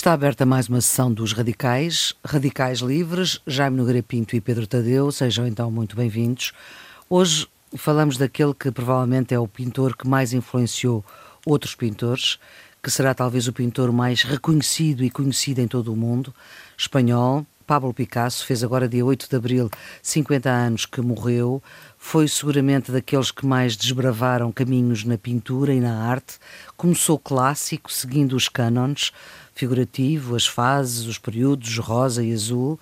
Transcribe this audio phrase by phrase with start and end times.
[0.00, 5.12] Está aberta mais uma sessão dos Radicais, Radicais Livres, Jaime Nogueira Pinto e Pedro Tadeu,
[5.12, 6.54] sejam então muito bem-vindos.
[7.06, 7.46] Hoje
[7.76, 11.04] falamos daquele que provavelmente é o pintor que mais influenciou
[11.44, 12.38] outros pintores,
[12.82, 16.34] que será talvez o pintor mais reconhecido e conhecido em todo o mundo,
[16.78, 19.70] espanhol, Pablo Picasso, fez agora dia 8 de abril
[20.02, 21.62] 50 anos que morreu,
[21.96, 26.38] foi seguramente daqueles que mais desbravaram caminhos na pintura e na arte,
[26.76, 29.12] começou clássico, seguindo os cânones,
[29.60, 32.80] figurativo, as fases, os períodos, rosa e azul,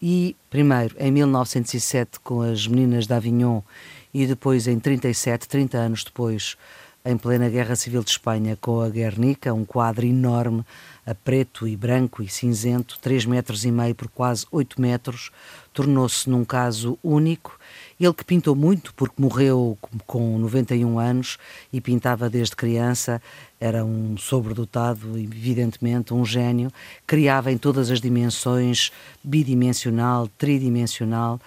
[0.00, 3.62] e primeiro em 1907 com as Meninas de Avignon
[4.12, 6.54] e depois em 37, 30 anos depois,
[7.02, 10.62] em plena Guerra Civil de Espanha com a Guernica, um quadro enorme
[11.06, 15.30] a preto e branco e cinzento, 3 metros e meio por quase 8 metros,
[15.72, 17.57] tornou-se num caso único.
[18.00, 21.36] Ele que pintou muito porque morreu com 91 anos
[21.72, 23.20] e pintava desde criança,
[23.60, 26.70] era um sobredotado, evidentemente, um gênio,
[27.06, 28.92] criava em todas as dimensões,
[29.24, 31.40] bidimensional, tridimensional,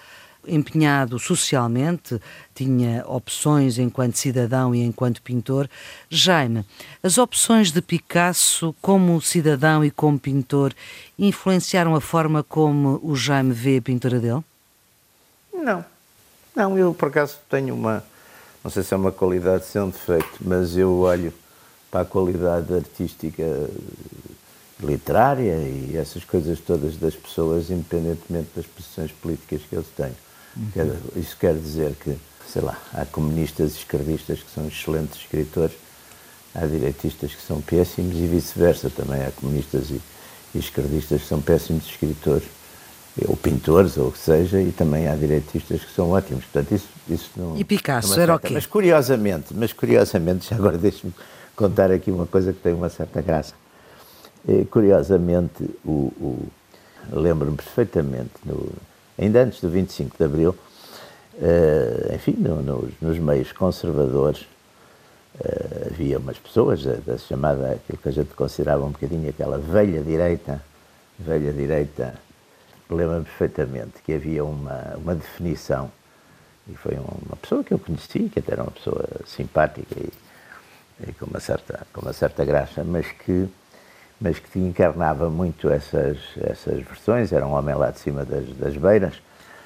[0.46, 2.20] empenhado socialmente,
[2.54, 5.70] tinha opções enquanto cidadão e enquanto pintor.
[6.10, 6.64] Jaime,
[7.02, 10.74] as opções de Picasso como cidadão e como pintor
[11.18, 14.42] influenciaram a forma como o Jaime vê a pintura dele?
[15.54, 15.84] Não.
[16.54, 18.04] Não, eu por acaso tenho uma,
[18.62, 21.32] não sei se é uma qualidade, se é um defeito, mas eu olho
[21.90, 23.42] para a qualidade artística
[24.80, 30.12] literária e essas coisas todas das pessoas, independentemente das posições políticas que eles têm.
[30.56, 30.96] Uhum.
[31.16, 35.76] Isso quer dizer que, sei lá, há comunistas e esquerdistas que são excelentes escritores,
[36.54, 38.90] há direitistas que são péssimos e vice-versa.
[38.90, 40.00] Também há comunistas e,
[40.54, 42.44] e esquerdistas que são péssimos escritores,
[43.26, 46.44] ou pintores, ou o que seja, e também há direitistas que são ótimos.
[46.44, 47.56] Portanto, isso, isso não.
[47.56, 48.50] E Picasso era o quê?
[48.52, 51.12] Mas curiosamente, mas curiosamente, já agora deixe-me
[51.54, 53.54] contar aqui uma coisa que tem uma certa graça.
[54.48, 56.48] E, curiosamente, o, o
[57.10, 58.70] lembro-me perfeitamente, no,
[59.18, 60.56] ainda antes do 25 de Abril,
[61.34, 64.40] uh, enfim, no, no, nos meios conservadores,
[65.38, 69.58] uh, havia umas pessoas da, da, chamada, aquilo que a gente considerava um bocadinho aquela
[69.58, 70.62] velha direita,
[71.18, 72.14] velha direita,
[72.92, 75.90] lembro-me perfeitamente que havia uma, uma definição,
[76.68, 80.10] e foi uma pessoa que eu conheci, que até era uma pessoa simpática e,
[81.08, 83.48] e com, uma certa, com uma certa graça, mas que
[84.22, 88.76] mas que encarnava muito essas, essas versões, era um homem lá de cima das, das
[88.76, 89.14] beiras.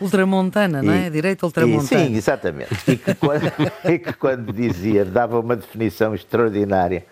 [0.00, 1.10] Ultramontana, e, não é?
[1.10, 1.86] Direito ultramontana.
[1.86, 2.90] sim, exatamente.
[2.90, 3.52] E que, quando,
[3.84, 7.04] e que quando dizia, dava uma definição extraordinária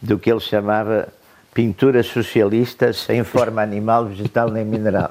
[0.00, 1.08] do que ele chamava
[1.54, 5.10] pinturas socialistas sem forma animal, vegetal nem mineral.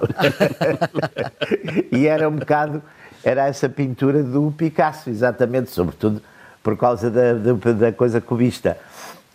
[1.91, 2.81] e era um bocado,
[3.23, 6.21] era essa pintura do Picasso, exatamente, sobretudo
[6.63, 8.77] por causa da, da, da coisa cubista.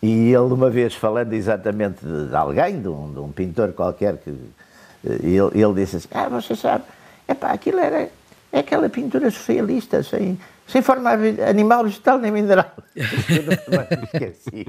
[0.02, 4.30] E ele, uma vez, falando exatamente de, alguém, de um, de um, pintor qualquer, que
[4.30, 6.84] eh, ele, ele disse assim: Ah, você sabe,
[7.26, 8.08] epá, aquilo era
[8.52, 11.10] é aquela pintura socialista, sem, sem forma
[11.49, 12.72] animal, vegetal nem mineral.
[12.94, 13.04] Eu
[13.99, 14.66] me esqueci.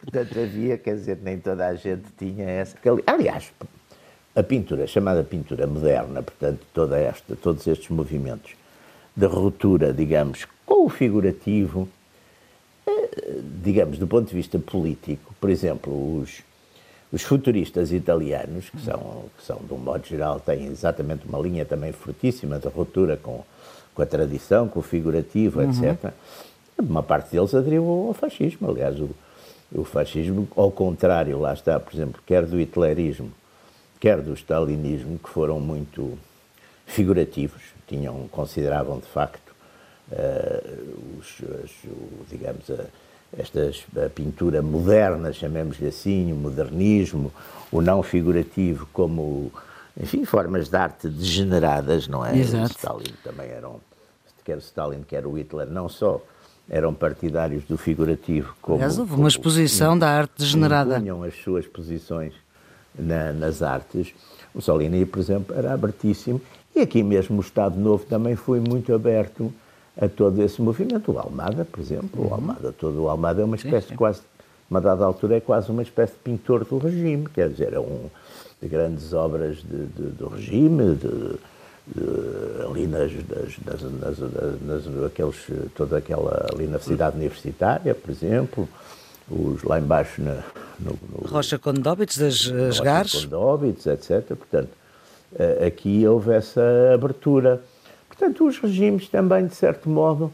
[0.00, 2.76] Portanto, havia, quer dizer, nem toda a gente tinha essa.
[3.06, 3.52] Aliás,
[4.34, 8.52] a pintura, chamada pintura moderna, portanto, toda esta, todos estes movimentos
[9.16, 11.88] de ruptura, digamos, com o figurativo,
[13.62, 16.42] digamos, do ponto de vista político, por exemplo, os,
[17.12, 21.64] os futuristas italianos, que são, que são, de um modo geral, têm exatamente uma linha
[21.64, 23.44] também fortíssima de ruptura com,
[23.98, 25.70] com a tradição, com o figurativo, uhum.
[25.70, 26.12] etc.,
[26.78, 28.70] uma parte deles aderiu ao fascismo.
[28.70, 29.10] Aliás, o,
[29.72, 33.32] o fascismo, ao contrário, lá está, por exemplo, quer do hitlerismo,
[33.98, 36.16] quer do stalinismo, que foram muito
[36.86, 39.52] figurativos, tinham, consideravam de facto
[40.12, 41.72] uh, os, os,
[42.30, 42.84] digamos, a,
[43.36, 43.72] esta
[44.06, 47.32] a pintura moderna, chamemos-lhe assim, o modernismo,
[47.72, 49.50] o não figurativo, como,
[50.00, 52.38] enfim, formas de arte degeneradas, não é?
[52.38, 52.70] Exato.
[52.76, 53.80] Stalin também eram,
[54.48, 56.22] quer Stalin, quer o Hitler, não só
[56.70, 58.78] eram partidários do figurativo, como...
[58.78, 60.98] Aliás, houve uma exposição da arte degenerada.
[60.98, 62.32] Tinham as suas posições
[62.98, 64.14] na, nas artes.
[64.54, 66.40] O Salini, por exemplo, era abertíssimo,
[66.74, 69.52] e aqui mesmo o Estado Novo também foi muito aberto
[70.00, 71.12] a todo esse movimento.
[71.12, 73.96] O Almada, por exemplo, o Almada, todo o Almada é uma espécie sim, sim.
[73.96, 74.22] quase,
[74.70, 78.08] uma dada altura, é quase uma espécie de pintor do regime, quer dizer, é um
[78.62, 81.38] de grandes obras de, de, do regime, de,
[82.68, 85.36] ali nas, nas, nas, nas, aqueles,
[85.74, 88.68] toda aquela, ali na cidade universitária, por exemplo,
[89.30, 90.42] os lá embaixo na,
[90.78, 93.24] no, no, Rocha Condóbitos, as, as Gares.
[93.24, 94.26] Condóbitos, etc.
[94.26, 94.70] Portanto,
[95.38, 96.62] eh, aqui houve essa
[96.94, 97.60] abertura.
[98.08, 100.32] Portanto, os regimes também, de certo modo,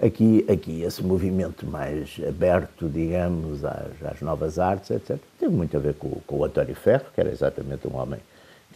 [0.00, 5.80] Aqui, aqui esse movimento mais aberto, digamos, às, às novas artes, etc., teve muito a
[5.80, 8.18] ver com, com o António Ferro, que era exatamente um homem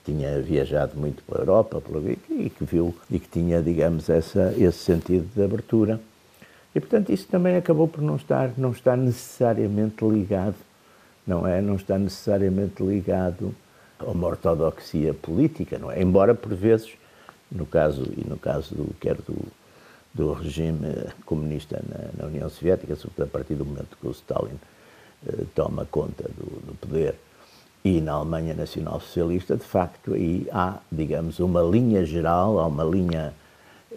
[0.07, 1.83] tinha viajado muito pela Europa
[2.31, 6.01] e que viu e que tinha, digamos, essa, esse sentido de abertura.
[6.75, 10.55] E, portanto, isso também acabou por não estar, não estar necessariamente ligado,
[11.27, 11.61] não é?
[11.61, 13.55] Não está necessariamente ligado
[13.99, 16.01] a uma ortodoxia política, não é?
[16.01, 16.93] Embora, por vezes,
[17.51, 19.37] no caso, e no caso do, quer do,
[20.15, 24.59] do regime comunista na, na, União Soviética, sobretudo a partir do momento que o Stalin
[25.27, 27.15] eh, toma conta do, do, poder,
[27.87, 32.83] e na Alemanha Nacional Socialista, de facto, aí há, digamos, uma linha geral, há uma
[32.83, 33.33] linha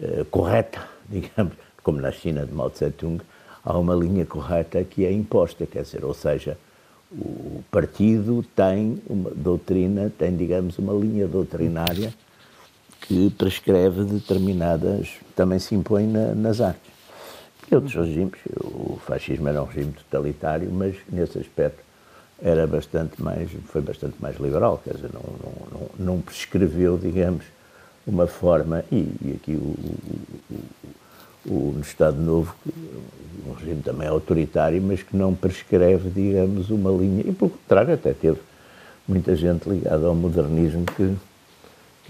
[0.00, 3.20] eh, correta, digamos, como na China de Mao Tse-tung,
[3.64, 6.56] há uma linha correta que é imposta, quer dizer, ou seja,
[7.10, 12.14] o partido tem uma doutrina, tem, digamos, uma linha doutrinária
[13.00, 16.92] que prescreve determinadas, também se impõe na, nas artes.
[17.68, 21.89] E outros regimes, o fascismo era um regime totalitário, mas nesse aspecto
[22.42, 27.44] era bastante mais, foi bastante mais liberal, quer dizer, não, não, não, não prescreveu, digamos,
[28.06, 29.74] uma forma, e, e aqui o,
[30.50, 32.54] o, o, no Estado Novo,
[33.46, 38.12] um regime também autoritário, mas que não prescreve, digamos, uma linha, e pelo contrário até
[38.12, 38.40] teve
[39.06, 41.16] muita gente ligada ao modernismo que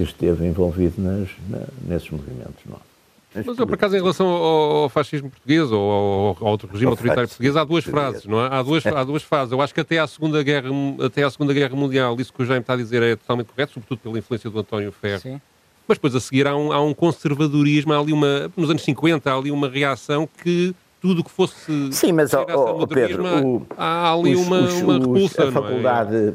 [0.01, 2.65] que esteve envolvido nas, na, nesses movimentos.
[2.65, 2.90] Não.
[3.35, 3.43] É?
[3.47, 7.29] Mas eu, por acaso, em relação ao, fascismo português ou ao, ao outro regime autoritário
[7.29, 8.49] português, há duas frases, não é?
[8.51, 9.53] Há duas, há duas fases.
[9.53, 10.69] Eu acho que até à, Segunda Guerra,
[11.05, 13.73] até à Segunda Guerra Mundial, isso que o Jaime está a dizer é totalmente correto,
[13.75, 15.21] sobretudo pela influência do António Ferro.
[15.21, 15.41] Sim.
[15.87, 19.31] Mas depois a seguir há um, há um conservadorismo, há ali uma, nos anos 50,
[19.31, 21.93] há ali uma reação que tudo o que fosse.
[21.93, 22.45] Sim, mas, oh,
[22.81, 25.45] oh, Pedro, o, há ali os, uma, os, uma repulsa.
[25.45, 26.35] A é?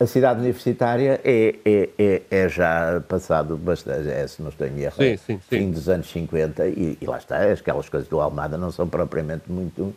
[0.00, 4.80] A cidade universitária é, é, é, é, já passado bastante, é, se não estou em
[4.80, 5.40] erro, sim, sim, sim.
[5.48, 9.50] fim dos anos 50, e, e, lá está, aquelas coisas do Almada não são propriamente
[9.50, 9.92] muito.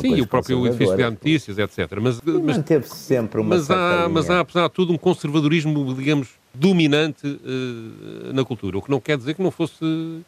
[0.00, 1.98] Sim, o próprio edifício de notícias, etc.
[2.00, 6.30] Mas, mas manteve-se sempre uma mas há, mas há, apesar de tudo, um conservadorismo, digamos,
[6.54, 10.22] dominante uh, na cultura, o que não quer dizer que não fosse.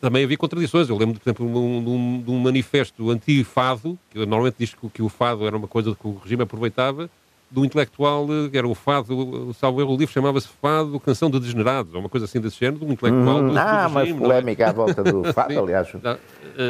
[0.00, 0.88] Também havia contradições.
[0.88, 5.02] Eu lembro, por exemplo, de um, de um manifesto anti-fado, que normalmente diz que, que
[5.02, 7.10] o fado era uma coisa que o regime aproveitava,
[7.50, 11.92] do intelectual, que era o fado, salvo erro, o livro chamava-se Fado, Canção de Degenerados,
[11.92, 13.38] ou uma coisa assim desse género, do intelectual.
[13.38, 14.68] Hum, do, ah, do regime, uma polémica é?
[14.68, 15.92] à volta do fado, aliás.
[15.92, 16.18] uh,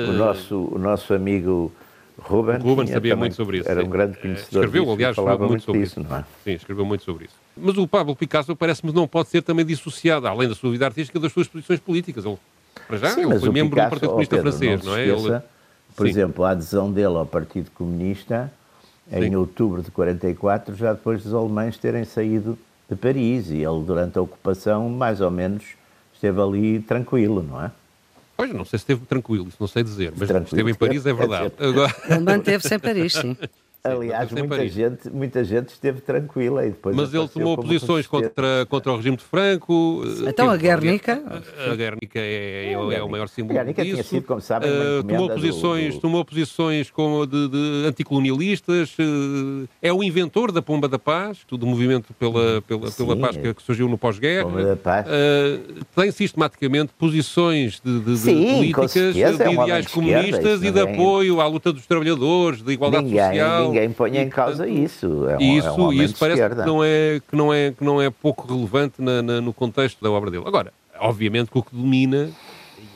[0.09, 1.71] o, nosso, o nosso amigo
[2.19, 3.71] Ruben, Ruben sabia também, muito sobre isso.
[3.71, 3.87] Era sim.
[3.87, 4.65] um grande eh, conhecedor.
[4.65, 6.09] Escreveu, disso, aliás, muito, muito sobre disso, isso.
[6.09, 6.25] Não é?
[6.45, 7.35] Sim, escreveu muito sobre isso.
[7.57, 11.19] Mas o Pablo Picasso parece-me não pode ser também dissociado, além da sua vida artística,
[11.19, 12.25] das suas posições políticas.
[12.25, 12.39] Ele,
[12.87, 15.07] para já, sim, ele foi membro Picasso, do Partido Comunista Pedro, Francês, não, não é?
[15.07, 15.43] Esqueça, ele...
[15.97, 16.11] Por sim.
[16.11, 18.53] exemplo, a adesão dele ao Partido Comunista
[19.11, 19.25] Sim.
[19.25, 22.59] em outubro de 44, já depois dos alemães terem saído
[22.89, 23.51] de Paris.
[23.51, 25.65] E ele, durante a ocupação, mais ou menos,
[26.15, 27.71] esteve ali tranquilo, não é?
[28.37, 31.05] Pois, não sei se esteve tranquilo, isso não sei dizer, mas tranquilo, esteve em Paris,
[31.05, 31.53] é verdade.
[31.59, 31.95] Agora...
[32.09, 33.37] Ele manteve-se em Paris, sim.
[33.83, 36.95] Aliás, muita gente, muita gente esteve tranquila e depois.
[36.95, 40.03] Mas ele tomou posições contra, contra o regime de Franco.
[40.29, 41.23] Então a Guernica.
[41.27, 43.95] A, a Guernica é, é, é, o maior símbolo a Guernica disso.
[43.95, 46.01] Tinha sido, como sabem, uh, tomou posições, do...
[46.01, 48.95] tomou posições como de, de anticolonialistas.
[48.99, 53.37] Uh, é o inventor da Pomba da Paz, do movimento pela, pela, Sim, pela paz
[53.39, 54.47] que, que, surgiu no pós-guerra.
[54.47, 60.81] Uh, tem sistematicamente posições de, de, Sim, de políticas, de é ideais comunistas e de
[60.81, 65.29] apoio à luta dos trabalhadores, de igualdade ninguém, social ninguém põe em causa isso.
[65.29, 68.03] É um, isso, é um isso parece que não, é, que, não é, que não
[68.03, 70.45] é pouco relevante na, na, no contexto da obra dele.
[70.47, 72.31] Agora, obviamente que o que domina,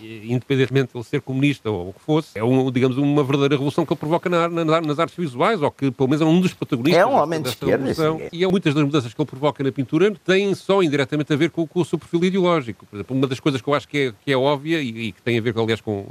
[0.02, 3.84] independentemente de ele ser comunista ou o que fosse, é, um, digamos, uma verdadeira revolução
[3.86, 6.52] que ele provoca na, na, nas artes visuais, ou que pelo menos é um dos
[6.52, 8.20] protagonistas é um homem de esquerda, revolução.
[8.32, 11.66] E muitas das mudanças que ele provoca na pintura têm só indiretamente a ver com,
[11.66, 12.86] com, o seu perfil ideológico.
[12.86, 15.12] Por exemplo, uma das coisas que eu acho que é, que é óbvia e, e
[15.12, 16.06] que tem a ver, aliás, com,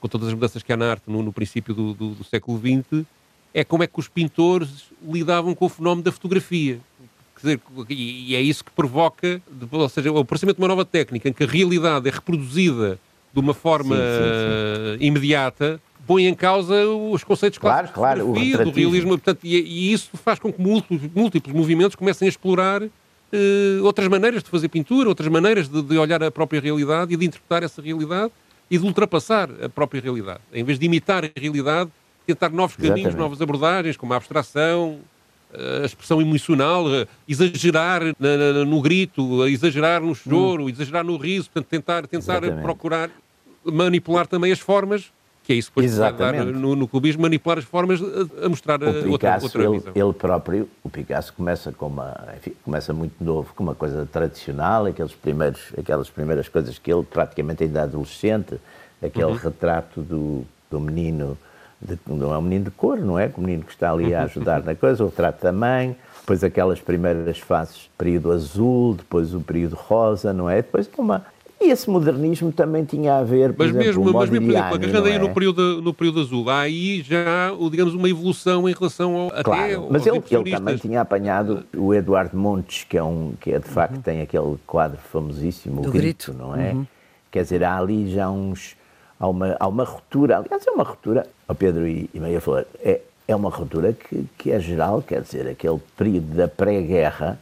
[0.00, 2.58] com todas as mudanças que há na arte no, no princípio do, do, do século
[2.58, 3.04] XX,
[3.52, 6.80] é como é que os pintores lidavam com o fenómeno da fotografia.
[7.34, 9.40] Quer dizer, e é isso que provoca,
[9.70, 12.98] ou seja, o aparecimento de uma nova técnica em que a realidade é reproduzida
[13.32, 15.06] de uma forma sim, sim, sim.
[15.06, 18.32] imediata, põe em causa os conceitos claro, claro,
[18.64, 22.82] do realismo, portanto, e, e, isso faz com que múltiplos, múltiplos movimentos comecem a explorar
[22.82, 27.16] uh, outras maneiras de fazer pintura, outras maneiras de, de, olhar a própria realidade e
[27.16, 28.32] de interpretar essa realidade
[28.70, 30.40] e de ultrapassar a própria realidade.
[30.52, 31.90] Em vez de imitar a realidade,
[32.28, 33.18] tentar novos caminhos, Exatamente.
[33.18, 34.98] novas abordagens, como a abstração,
[35.82, 36.84] a expressão emocional,
[37.26, 38.02] exagerar
[38.66, 40.68] no grito, exagerar no choro, hum.
[40.68, 43.10] exagerar no riso, portanto, tentar, tentar procurar
[43.64, 45.10] manipular também as formas,
[45.42, 48.82] que é isso que depois dar no, no, cubismo, manipular as formas a, a mostrar
[48.82, 49.92] o Picasso, outra, outra ele, visão.
[49.94, 54.84] Ele próprio, o Picasso começa com uma, enfim, começa muito novo, com uma coisa tradicional,
[54.84, 58.56] aqueles primeiros, aquelas primeiras coisas que ele praticamente ainda adolescente,
[59.02, 59.36] aquele uhum.
[59.36, 61.38] retrato do, do menino,
[61.80, 63.30] de, não é um menino de cor, não é?
[63.36, 66.80] O menino que está ali a ajudar na coisa, o retrato da mãe, depois aquelas
[66.80, 70.56] primeiras fases, período azul, depois o período rosa, não é?
[70.56, 71.24] Depois uma,
[71.60, 75.14] e esse modernismo também tinha a ver, por mas exemplo, mesmo, mas mesmo, agarrando aí
[75.14, 75.18] é?
[75.18, 79.62] no, período, no período azul, há aí já, digamos, uma evolução em relação ao, claro,
[79.62, 83.58] até mas ele, ele, também tinha apanhado o Eduardo Montes, que é, um, que é
[83.58, 84.02] de facto uhum.
[84.02, 86.72] tem aquele quadro famosíssimo, o grito, grito, não é?
[86.72, 86.86] Uhum.
[87.30, 88.76] Quer dizer, há ali já uns...
[89.20, 92.64] Há uma, há uma ruptura, aliás, é uma ruptura, o Pedro e, e Maria Flor,
[92.80, 97.38] é, é uma ruptura que, que é geral, quer dizer, aquele período da pré-guerra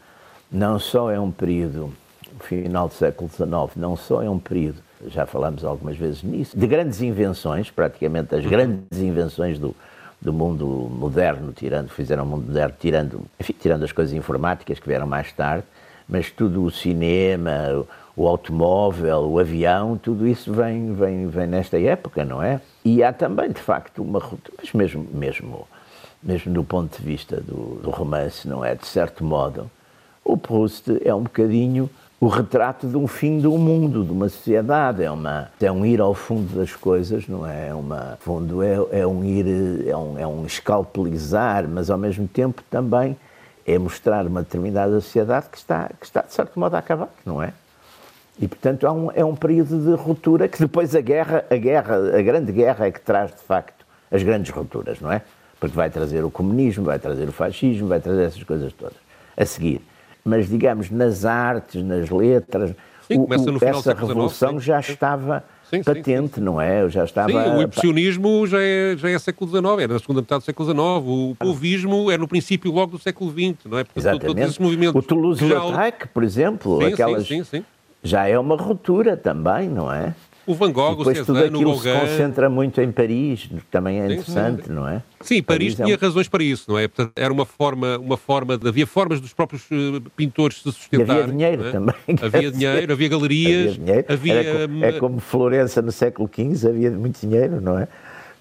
[0.51, 1.93] não só é um período
[2.41, 4.79] final do século XIX não só é um período,
[5.09, 9.75] já falamos algumas vezes nisso, de grandes invenções, praticamente as grandes invenções do,
[10.21, 14.89] do mundo moderno, tirando, fizeram o mundo moderno, tirando, enfim, tirando as coisas informáticas que
[14.89, 15.65] vieram mais tarde,
[16.09, 17.85] mas tudo o cinema,
[18.17, 22.61] o automóvel, o avião, tudo isso vem, vem, vem nesta época, não é?
[22.85, 24.23] E há também, de facto, uma
[24.57, 25.69] mas mesmo, mesmo,
[26.23, 28.75] mesmo do ponto de vista do, do romance, não é?
[28.75, 29.71] De certo modo,
[30.25, 35.03] o Proust é um bocadinho o retrato de um fim do mundo, de uma sociedade.
[35.03, 37.69] É, uma, é um ir ao fundo das coisas, não é?
[37.69, 42.27] é uma, fundo é, é um ir, é um, é um escalpelizar, mas ao mesmo
[42.27, 43.17] tempo também
[43.67, 47.43] é mostrar uma determinada sociedade que está, que está de certo modo a acabar, não
[47.43, 47.53] é?
[48.39, 52.19] E portanto é um, é um período de ruptura que depois a guerra, a guerra,
[52.19, 55.23] a grande guerra é que traz de facto as grandes rupturas, não é?
[55.59, 58.97] Porque vai trazer o comunismo, vai trazer o fascismo, vai trazer essas coisas todas.
[59.37, 59.81] A seguir
[60.27, 62.75] mas digamos nas artes, nas letras,
[63.07, 66.89] sim, o, o, essa revolução já estava sim, patente, sim, não é?
[66.91, 67.31] Já estava.
[67.31, 70.69] Sim, o impressionismo já é, já é século XIX, era na segunda metade do século
[70.69, 70.81] XIX.
[70.81, 73.85] O povismo é no princípio logo do século XX, não é?
[73.85, 74.89] Portanto, Exatamente.
[74.99, 77.29] o Toulouse-Lautrec, por exemplo, aquelas,
[78.07, 80.15] já é uma ruptura também, não é?
[80.47, 84.01] O Van Gogh, e depois o Cézanne, tudo aquilo se concentra muito em Paris, também
[84.01, 84.73] é interessante, sim, sim.
[84.73, 85.03] não é?
[85.21, 86.01] Sim, Paris, Paris tinha é um...
[86.01, 86.87] razões para isso, não é?
[86.87, 91.17] Portanto, era uma forma, uma forma de, havia formas dos próprios uh, pintores se sustentar.
[91.17, 91.73] E havia dinheiro é?
[91.73, 91.95] também.
[92.23, 94.63] Havia dinheiro, havia galerias, havia, dinheiro.
[94.63, 97.89] havia é como Florença no século XV, havia muito dinheiro, não é?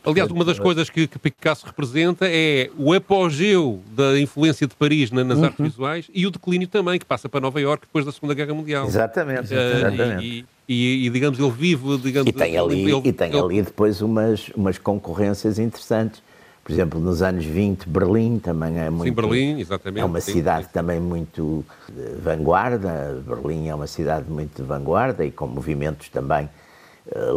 [0.06, 5.12] Aliás, uma das coisas que, que, Picasso representa é o apogeu da influência de Paris
[5.12, 5.46] na, nas uhum.
[5.46, 8.54] artes visuais e o declínio também, que passa para Nova Iorque depois da Segunda Guerra
[8.54, 8.86] Mundial.
[8.86, 10.26] Exatamente, uh, exatamente.
[10.26, 11.98] E, e, e, digamos, ele vive...
[11.98, 13.40] Digamos, e tem ali, ele, e tem ele...
[13.40, 16.22] ali depois umas, umas concorrências interessantes.
[16.64, 19.10] Por exemplo, nos anos 20, Berlim também é muito...
[19.10, 20.02] Sim, Berlim, exatamente.
[20.02, 20.72] É uma sim, cidade sim.
[20.74, 23.22] também muito de vanguarda.
[23.26, 26.50] Berlim é uma cidade muito de vanguarda e com movimentos também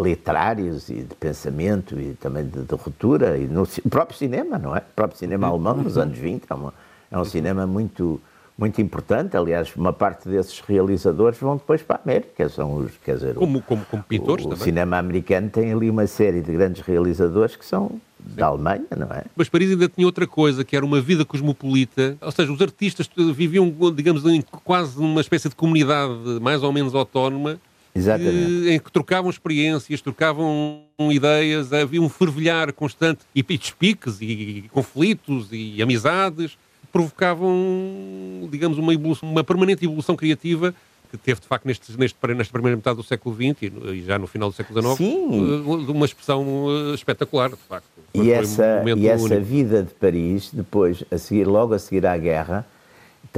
[0.02, 3.36] literários e de pensamento e também de, de ruptura.
[3.36, 4.78] E no próprio cinema, não é?
[4.78, 5.54] O próprio cinema uhum.
[5.54, 6.74] alemão nos anos 20 é, uma,
[7.10, 8.20] é um cinema muito
[8.58, 9.36] muito importante.
[9.36, 12.48] Aliás, uma parte desses realizadores vão depois para a América.
[12.48, 14.60] São os, quer dizer, como, como, como pintores o, também.
[14.60, 18.00] O cinema americano tem ali uma série de grandes realizadores que são Sim.
[18.34, 19.24] da Alemanha, não é?
[19.36, 22.18] Mas Paris ainda tinha outra coisa, que era uma vida cosmopolita.
[22.20, 24.24] Ou seja, os artistas viviam, digamos,
[24.64, 27.60] quase numa espécie de comunidade mais ou menos autónoma.
[27.94, 28.68] Exatamente.
[28.70, 35.82] em que trocavam experiências, trocavam ideias, havia um fervilhar constante e despiques e conflitos e
[35.82, 36.56] amizades
[36.92, 40.74] provocavam, digamos, uma, evolução, uma permanente evolução criativa
[41.10, 44.26] que teve, de facto, neste, neste, nesta primeira metade do século XX e, já no
[44.26, 45.86] final do século XIX, Sim.
[45.88, 47.86] Eh, uma expressão eh, espetacular, de facto.
[48.14, 52.04] Foi, e essa, um e essa vida de Paris, depois, a seguir, logo a seguir
[52.06, 52.66] à guerra,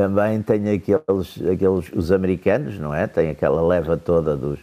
[0.01, 3.07] também tem aqueles, aqueles, os americanos, não é?
[3.07, 4.59] Tem aquela leva toda dos,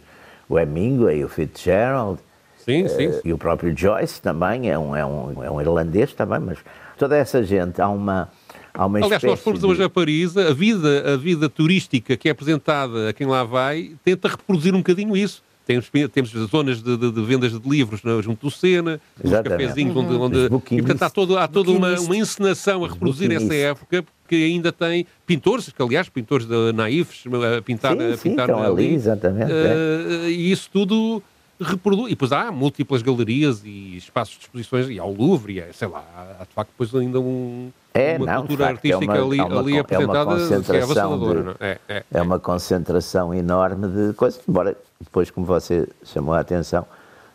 [0.48, 2.18] o Hemingway, o Fitzgerald,
[2.56, 3.20] sim, uh, sim.
[3.24, 6.58] e o próprio Joyce também, é um, é, um, é um irlandês também, mas
[6.98, 8.28] toda essa gente, há uma
[8.74, 9.66] Há uma Aliás, nós formos de...
[9.66, 13.96] hoje a Paris, a vida, a vida turística que é apresentada a quem lá vai
[14.04, 15.42] tenta reproduzir um bocadinho isso.
[15.66, 19.96] Temos, temos zonas de, de, de vendas de livros não, junto do Sena, os cafezinhos
[19.96, 20.22] onde, uhum.
[20.22, 24.44] onde e portanto há, todo, há toda uma, uma encenação a reproduzir essa época que
[24.44, 28.66] ainda tem pintores, que aliás pintores de naifes a pintar, sim, a pintar sim, ali,
[28.66, 29.50] ali, exatamente.
[29.50, 30.30] Uh, é.
[30.30, 31.22] E isso tudo
[31.60, 32.06] reproduz.
[32.06, 35.88] E depois há múltiplas galerias e espaços de exposições, e ao Louvre, e é, sei
[35.88, 39.26] lá, há, de facto depois ainda um, é, uma não, cultura facto, artística é uma,
[39.26, 41.78] ali, é uma, ali apresentada é uma concentração que é de, é?
[41.88, 46.86] É, é, uma concentração enorme de coisas, embora depois, como você chamou a atenção,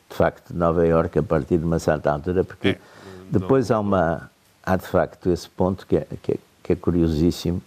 [0.10, 2.78] de facto, Nova Iorque, a partir de uma certa altura, porque é,
[3.30, 4.30] depois há uma
[4.66, 7.62] há de facto esse ponto que é, que é, que é curiosíssimo,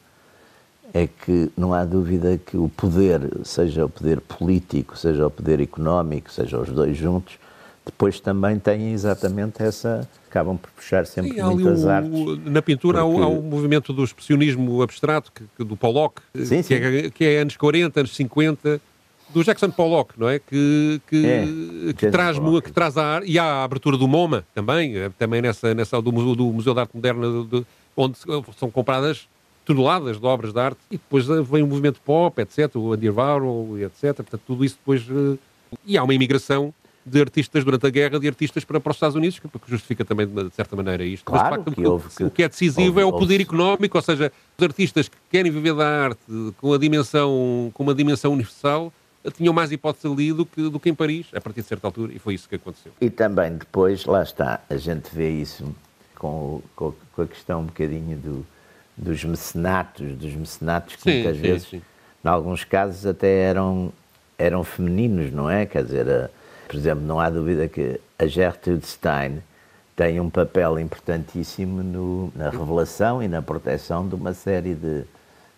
[0.92, 5.60] é que não há dúvida que o poder, seja o poder político, seja o poder
[5.60, 7.38] económico, seja os dois juntos,
[7.84, 10.08] depois também têm exatamente essa.
[10.28, 12.12] acabam por puxar sempre Sim, muitas o, artes.
[12.44, 13.20] Na pintura porque...
[13.20, 16.74] há, o, há, o, movimento do expressionismo abstrato, que, que do Pollock, sim, que.
[16.74, 18.80] É, que, É, anos 40, anos 50.
[19.30, 20.38] Do Jackson Pollock, não é?
[20.38, 22.66] Que, que, é, que traz, Pollock.
[22.66, 26.00] que traz a arte, e há a abertura do MoMA também, eh, também nessa, nessa
[26.00, 27.66] do, Museu, do Museu de Arte Moderna, de,
[27.96, 28.18] onde
[28.56, 29.28] são compradas
[29.64, 33.10] toneladas de obras de arte, e depois eh, vem o movimento pop, etc., o Andy
[33.10, 35.02] Warhol, etc., portanto, tudo isso depois...
[35.02, 35.38] Eh,
[35.84, 36.72] e há uma imigração
[37.06, 40.26] de artistas durante a guerra, de artistas para, para os Estados Unidos, que justifica também,
[40.26, 41.24] de certa maneira, isto.
[41.24, 43.42] Claro, Mas, facto, que houve, o, que é decisivo houve, é o poder houve.
[43.44, 46.20] económico, ou seja, os artistas que querem viver da arte
[46.58, 48.92] com, a dimensão, com uma dimensão universal
[49.30, 52.12] tinham mais hipótese ali do que, do que em Paris, a partir de certa altura,
[52.12, 52.92] e foi isso que aconteceu.
[53.00, 55.74] E também depois, lá está, a gente vê isso
[56.14, 58.46] com, com, com a questão um bocadinho do,
[58.96, 61.82] dos mecenatos, dos mecenatos que sim, muitas sim, vezes, sim.
[62.24, 63.92] em alguns casos, até eram,
[64.38, 65.66] eram femininos, não é?
[65.66, 66.30] Quer dizer, a,
[66.66, 69.42] por exemplo, não há dúvida que a Gertrude Stein
[69.94, 75.04] tem um papel importantíssimo no, na revelação e na proteção de uma série de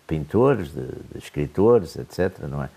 [0.07, 2.39] pintores, de, de escritores, etc.
[2.49, 2.69] Não é?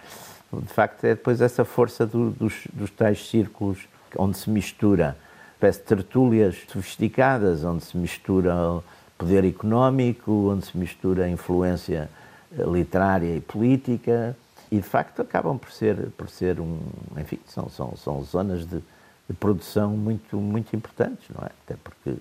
[0.53, 5.17] De facto, é depois essa força do, dos, dos tais círculos onde se mistura,
[5.59, 8.83] parece tertúlias sofisticadas, onde se mistura
[9.17, 12.11] poder económico, onde se mistura influência
[12.57, 14.37] eh, literária e política,
[14.71, 16.79] e de facto acabam por ser, por ser um,
[17.17, 18.83] enfim, são, são, são zonas de,
[19.29, 21.51] de produção muito, muito importantes, não é?
[21.65, 22.15] Até porque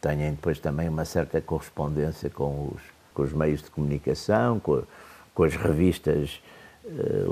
[0.00, 4.82] têm depois também uma certa correspondência com os, com os meios de comunicação, com,
[5.34, 6.40] com as revistas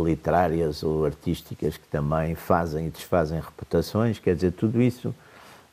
[0.04, 5.14] literárias ou artísticas que também fazem e desfazem reputações, quer dizer, tudo isso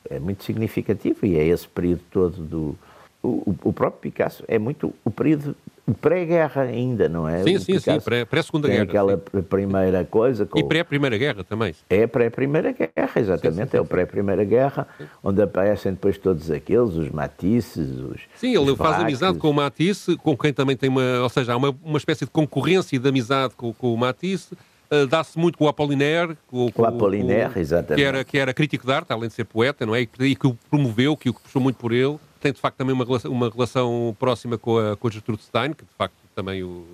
[0.08, 2.78] é muito significativo e é esse período todo do.
[3.22, 5.56] O, o próprio Picasso é muito o período
[5.94, 7.42] pré-guerra ainda, não é?
[7.42, 7.92] Sim, sim, sim,
[8.28, 8.82] pré-segunda guerra.
[8.82, 9.42] aquela sim.
[9.42, 10.44] primeira coisa.
[10.44, 10.58] Com...
[10.58, 11.74] E pré-primeira guerra também.
[11.88, 14.86] É pré-primeira guerra, exatamente, sim, sim, é o pré-primeira guerra,
[15.22, 19.54] onde aparecem depois todos aqueles, os Matisses, os Sim, ele os faz amizade com o
[19.54, 22.98] Matisse, com quem também tem uma, ou seja, há uma, uma espécie de concorrência e
[22.98, 24.54] de amizade com, com o Matisse,
[24.90, 28.02] uh, dá-se muito com o Apollinaire, com, com o Apollinaire, exatamente.
[28.02, 30.00] Que era, que era crítico de arte, além de ser poeta, não é?
[30.00, 32.76] E que, e que o promoveu, que o puxou muito por ele tem de facto
[32.76, 36.14] também uma relação, uma relação próxima com a, com a Gertrude Stein, que de facto
[36.34, 36.84] também o,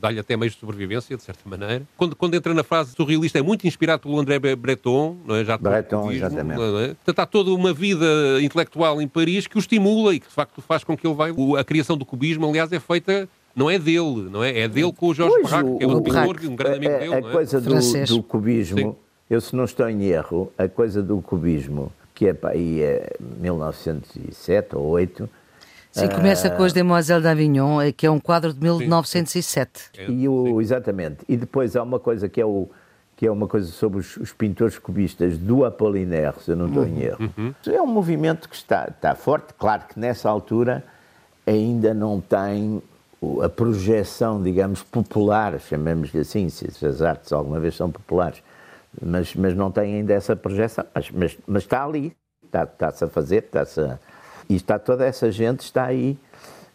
[0.00, 1.82] dá-lhe até meios de sobrevivência, de certa maneira.
[1.98, 5.44] Quando, quando entra na fase surrealista, é muito inspirado pelo André Breton, não é?
[5.44, 6.58] Já Breton, exatamente.
[6.58, 6.88] Não é?
[6.88, 8.06] Portanto, há toda uma vida
[8.40, 11.30] intelectual em Paris que o estimula e que, de facto, faz com que ele vai...
[11.58, 14.60] A criação do cubismo, aliás, é feita não é dele, não é?
[14.60, 16.98] É dele com o Jorge pois, Barraque, que é um pintor, um grande amigo a,
[16.98, 17.14] dele.
[17.14, 18.94] A, a coisa do, do, cubismo, Sim.
[19.28, 21.92] eu se não estou em erro, a coisa do cubismo,
[22.22, 25.28] que é para aí é 1907 ou 8,
[25.90, 29.90] Sim, começa com as Demoiselles d'Avignon, eh, que é um quadro de 1907.
[29.98, 31.18] É, e o, exatamente.
[31.28, 32.68] E depois há uma coisa que é o
[33.16, 36.84] que é uma coisa sobre os, os pintores cubistas do Apollinaire, se eu não estou
[36.84, 37.00] em uhum.
[37.00, 37.30] erro.
[37.36, 37.54] Uhum.
[37.66, 39.52] É um movimento que está, está forte.
[39.58, 40.82] Claro que nessa altura
[41.46, 42.82] ainda não tem
[43.42, 48.42] a projeção, digamos, popular, chamemos-lhe assim, se as artes alguma vez são populares,
[49.00, 50.84] mas, mas não tem ainda essa projeção.
[50.94, 53.98] Mas, mas, mas está ali, está, está-se a fazer, está-se a
[54.48, 56.18] e está toda essa gente está aí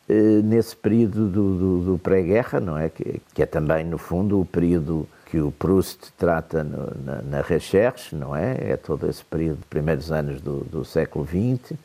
[0.09, 2.89] eh, nesse período do, do, do pré-guerra, não é?
[2.89, 7.41] Que, que, é também, no fundo, o período que o Proust trata no, na, na,
[7.41, 8.71] Recherche, não é?
[8.71, 11.77] É todo esse período, primeiros anos do, do século XX,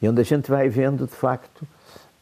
[0.00, 1.66] e onde a gente vai vendo, de facto,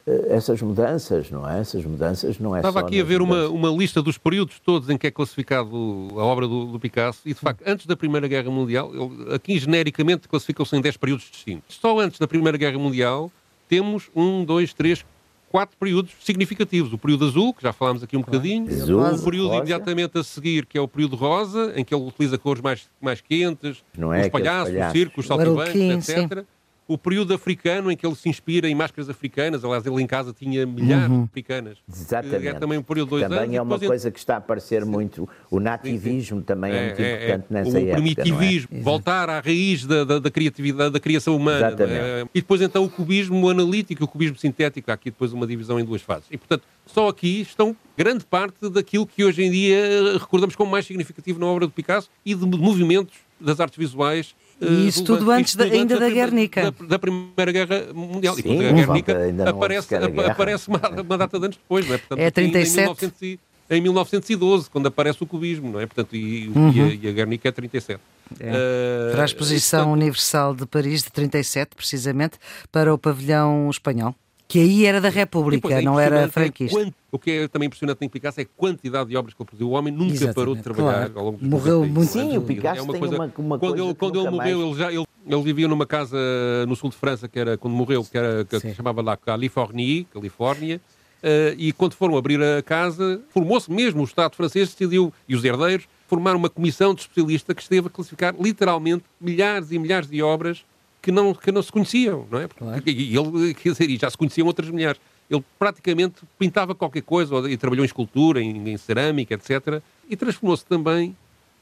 [0.06, 1.60] essas mudanças, não é?
[1.60, 4.90] Essas mudanças não é Estava só aqui a ver uma, uma lista dos períodos todos
[4.90, 5.74] em que é classificado
[6.12, 9.58] a obra do, do Picasso e, de facto, antes da Primeira Guerra Mundial, ele, aqui
[9.58, 11.76] genericamente classificam-se em 10 períodos distintos.
[11.80, 13.32] Só antes da Primeira Guerra Mundial
[13.66, 15.04] temos um, dois, três,
[15.48, 16.92] quatro períodos significativos.
[16.92, 19.56] O período azul, que já falámos aqui um bocadinho, azul, o período rosa.
[19.58, 23.22] imediatamente a seguir, que é o período rosa, em que ele utiliza cores mais, mais
[23.22, 26.40] quentes, não é os palhaços, palhaços, os circos, os saltibantes, etc.
[26.40, 26.53] Sim
[26.86, 29.64] o período africano em que ele se inspira em máscaras africanas.
[29.64, 31.18] Aliás, ele em casa tinha milhares uhum.
[31.20, 31.78] de africanas.
[31.88, 32.48] Exatamente.
[32.48, 33.56] É também um período de dois também anos.
[33.56, 35.28] é uma coisa que está a aparecer muito.
[35.50, 37.90] O nativismo sim, também é, é muito é, importante é, nessa o época.
[37.90, 38.80] O primitivismo, é?
[38.80, 41.68] voltar à raiz da, da, da, criatividade, da criação humana.
[41.68, 42.00] Exatamente.
[42.00, 42.22] É?
[42.34, 44.90] E depois então o cubismo analítico e o cubismo sintético.
[44.90, 46.26] Há aqui depois uma divisão em duas fases.
[46.30, 50.84] E portanto, só aqui estão grande parte daquilo que hoje em dia recordamos como mais
[50.84, 55.30] significativo na obra de Picasso e de movimentos das artes visuais e eh, isso tudo
[55.30, 56.70] antes da, ainda da, da Guernica.
[56.70, 58.34] Da, da, Primeira Guerra Mundial.
[58.34, 59.16] Sim, e a Guernica
[59.48, 61.98] aparece, aparece uma, uma, data de anos depois, não é?
[61.98, 63.16] Portanto, é 37.
[63.22, 63.38] Em,
[63.70, 65.86] em 1912, quando aparece o cubismo, não é?
[65.86, 66.72] Portanto, e, uhum.
[66.72, 68.00] e, a, e a Guernica é 37.
[68.40, 68.50] É.
[68.50, 72.38] Uh, para a Exposição Universal de Paris de 37, precisamente,
[72.70, 74.14] para o pavilhão espanhol.
[74.46, 76.80] Que aí era da República, é não era franquista.
[76.80, 79.46] É o que é também impressionante em Picasso é a quantidade de obras que ele
[79.46, 79.68] produziu.
[79.68, 81.12] O homem nunca Exatamente, parou de trabalhar claro.
[81.18, 82.10] ao longo dos Morreu muito.
[82.10, 84.70] Sim, o Picasso é uma coisa, uma, uma quando coisa ele, quando ele morreu, mais...
[84.70, 86.18] ele já ele, ele, vivia numa casa
[86.66, 90.04] no sul de França, que era quando morreu, que, era, que se chamava lá Californie,
[90.12, 90.80] Califórnia.
[91.22, 95.42] Uh, e quando foram abrir a casa, formou-se mesmo o Estado francês, decidiu, e os
[95.42, 100.22] herdeiros, formar uma comissão de especialistas que esteve a classificar literalmente milhares e milhares de
[100.22, 100.64] obras
[101.04, 102.48] que não, que não se conheciam, não é?
[102.48, 104.98] Porque, e ele, quer dizer, já se conheciam outras milhares.
[105.28, 109.82] Ele praticamente pintava qualquer coisa, e trabalhou em escultura, em, em cerâmica, etc.
[110.08, 111.14] E transformou-se também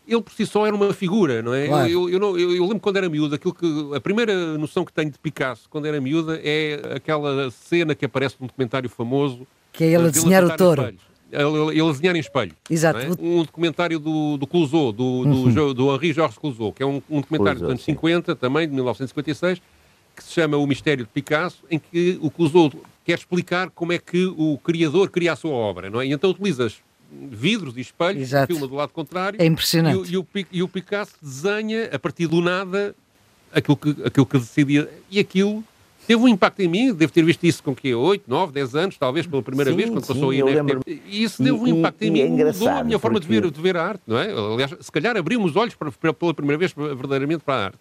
[0.07, 1.67] ele por si só era uma figura, não é?
[1.67, 1.89] Claro.
[1.89, 5.11] Eu, eu, eu, eu, lembro quando era miúdo, aquilo que, a primeira noção que tenho
[5.11, 9.47] de Picasso quando era miúda é aquela cena que aparece num documentário famoso.
[9.73, 10.93] Que é ele a desenhar o touro.
[11.33, 12.53] Ele, desenhar em espelho.
[12.69, 12.99] Exato.
[12.99, 13.09] É?
[13.19, 15.75] Um documentário do, do Clouseau, do, do, uhum.
[15.75, 18.75] do Henri Georges Clouseau, que é um, um documentário Clouseau, dos anos 50, também, de
[18.75, 19.61] 1956,
[20.15, 22.71] que se chama O Mistério de Picasso, em que o Clouseau
[23.05, 26.07] quer explicar como é que o criador cria a sua obra, não é?
[26.07, 26.77] E então utilizas
[27.31, 28.53] vidros e espelhos, Exato.
[28.53, 29.41] filma do lado contrário.
[29.41, 30.11] É impressionante.
[30.11, 32.95] E, e, o, e, o, Picasso desenha, a partir do nada,
[33.53, 34.89] aquilo que, aquilo que decidia.
[35.11, 35.63] E aquilo
[36.07, 38.99] teve um impacto em mim, devo ter visto isso com que 8, 9, 10 anos,
[38.99, 41.03] talvez pela primeira sim, vez, quando sim, passou a INRT.
[41.07, 43.61] E isso teve um impacto em mim, é mudou a minha forma de ver, de
[43.61, 44.31] ver a arte, não é?
[44.31, 47.79] Aliás, se calhar abriu-me os olhos para, pela primeira vez verdadeiramente para a arte.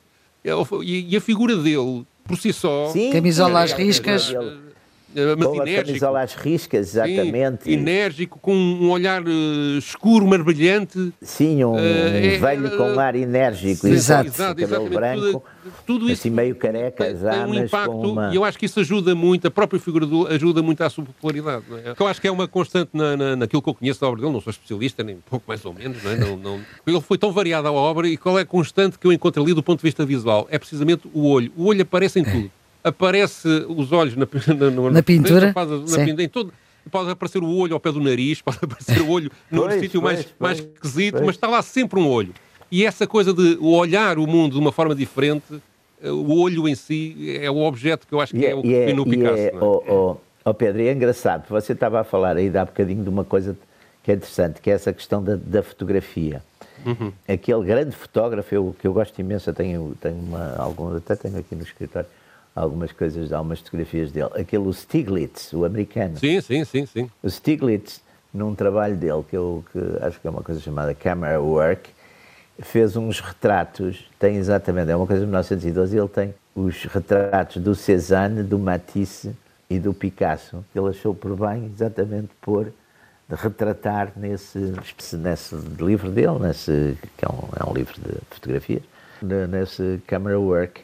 [0.84, 2.90] E, e a figura dele, por si só...
[2.90, 4.34] Sim, camisola às riscas...
[5.16, 5.88] mas Boa enérgico.
[5.88, 7.66] camisola às riscas, exatamente.
[7.66, 11.14] Sim, enérgico, com um olhar uh, escuro, mas brilhante.
[11.22, 14.28] Sim, um, uh, é, velho uh, com um ar enérgico, sim, exato.
[14.28, 18.32] exato cabelo branco, tudo, tudo isso assim meio careca, tem, já, tem um impacto, uma...
[18.32, 21.04] e eu acho que isso ajuda muito, a própria figura do ajuda muito à sua
[21.04, 21.66] popularidade.
[21.70, 21.94] Não é?
[22.00, 24.34] Eu acho que é uma constante na, na, naquilo que eu conheço da obra dele,
[24.34, 26.16] não sou especialista, nem pouco mais ou menos, não, é?
[26.16, 26.62] não, não...
[26.86, 29.54] ele foi tão variado a obra, e qual é a constante que eu encontro ali
[29.54, 30.48] do ponto de vista visual?
[30.50, 31.52] É precisamente o olho.
[31.58, 32.52] O olho aparece em tudo
[32.84, 36.54] aparece os olhos na, na, na pintura, faz, na pintura em todo,
[36.90, 40.24] pode aparecer o olho ao pé do nariz, pode aparecer o olho no sítio mais,
[40.24, 41.26] pois, mais esquisito, pois.
[41.26, 42.34] mas está lá sempre um olho.
[42.72, 45.62] E essa coisa de olhar o mundo de uma forma diferente,
[46.02, 48.62] eh, o olho em si é o objeto que eu acho que é, é o
[48.62, 49.38] que é, no Picasso.
[49.38, 53.10] É, oh, oh, oh, Pedro, é engraçado, você estava a falar aí há bocadinho de
[53.10, 53.58] uma coisa
[54.02, 56.42] que é interessante, que é essa questão da, da fotografia.
[56.86, 57.12] Uhum.
[57.28, 61.54] Aquele grande fotógrafo, eu, que eu gosto imenso, tenho, tenho uma, algum, até tenho aqui
[61.54, 62.08] no escritório,
[62.56, 64.30] algumas coisas, algumas fotografias dele.
[64.36, 66.18] Aquele Stiglitz, o americano.
[66.18, 67.10] Sim, sim, sim, sim.
[67.22, 68.02] O Stiglitz,
[68.34, 71.90] num trabalho dele, que eu que acho que é uma coisa chamada Camera Work,
[72.60, 77.74] fez uns retratos, tem exatamente, é uma coisa de 1912, ele tem os retratos do
[77.74, 79.32] Cézanne, do Matisse
[79.70, 80.64] e do Picasso.
[80.76, 82.72] Ele achou por bem exatamente pôr,
[83.28, 84.74] de retratar nesse,
[85.14, 88.84] nesse livro dele, nesse, que é um, é um livro de fotografias,
[89.22, 90.82] nesse Camera Work,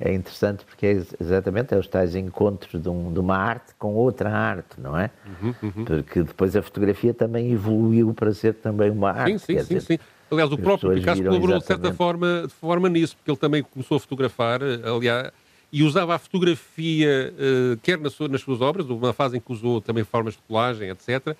[0.00, 3.94] é interessante porque é exatamente é os tais encontros de, um, de, uma arte com
[3.94, 5.10] outra arte, não é?
[5.42, 5.84] Uhum, uhum.
[5.84, 9.38] Porque depois a fotografia também evoluiu para ser também uma arte.
[9.38, 9.98] Sim, sim, sim, dizer, sim.
[10.30, 13.96] Aliás, o próprio Picasso colaborou de certa forma, de forma nisso, porque ele também começou
[13.96, 15.32] a fotografar, aliás,
[15.72, 19.52] e usava a fotografia, uh, quer nas suas, nas suas obras, uma fase em que
[19.52, 21.34] usou também formas de colagem, etc.,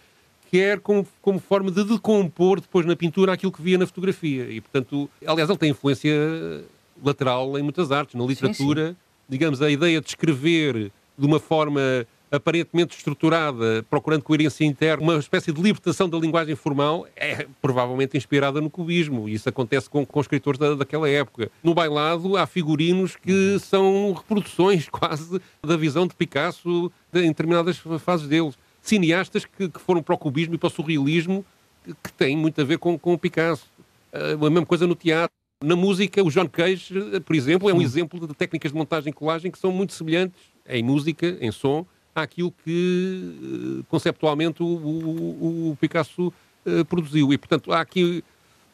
[0.51, 4.51] quer como, como forma de decompor depois na pintura aquilo que via na fotografia.
[4.51, 6.11] E, portanto, aliás, ele tem influência
[7.03, 8.15] lateral em muitas artes.
[8.15, 8.97] Na literatura, sim, sim.
[9.29, 15.53] digamos, a ideia de escrever de uma forma aparentemente estruturada, procurando coerência interna, uma espécie
[15.53, 19.29] de libertação da linguagem formal, é provavelmente inspirada no cubismo.
[19.29, 21.51] E isso acontece com, com escritores da, daquela época.
[21.63, 23.59] No bailado há figurinos que uhum.
[23.59, 28.55] são reproduções quase da visão de Picasso em determinadas fases deles.
[28.83, 31.45] Cineastas que, que foram para o cubismo e para o surrealismo,
[31.85, 33.67] que, que têm muito a ver com, com o Picasso.
[34.13, 35.38] Ah, a mesma coisa no teatro.
[35.61, 36.95] Na música, o John Cage,
[37.27, 40.39] por exemplo, é um exemplo de técnicas de montagem e colagem que são muito semelhantes
[40.69, 46.33] em música, em som, àquilo que eh, conceptualmente o, o, o Picasso
[46.65, 47.33] uh, produziu.
[47.33, 48.23] E, portanto, há aqui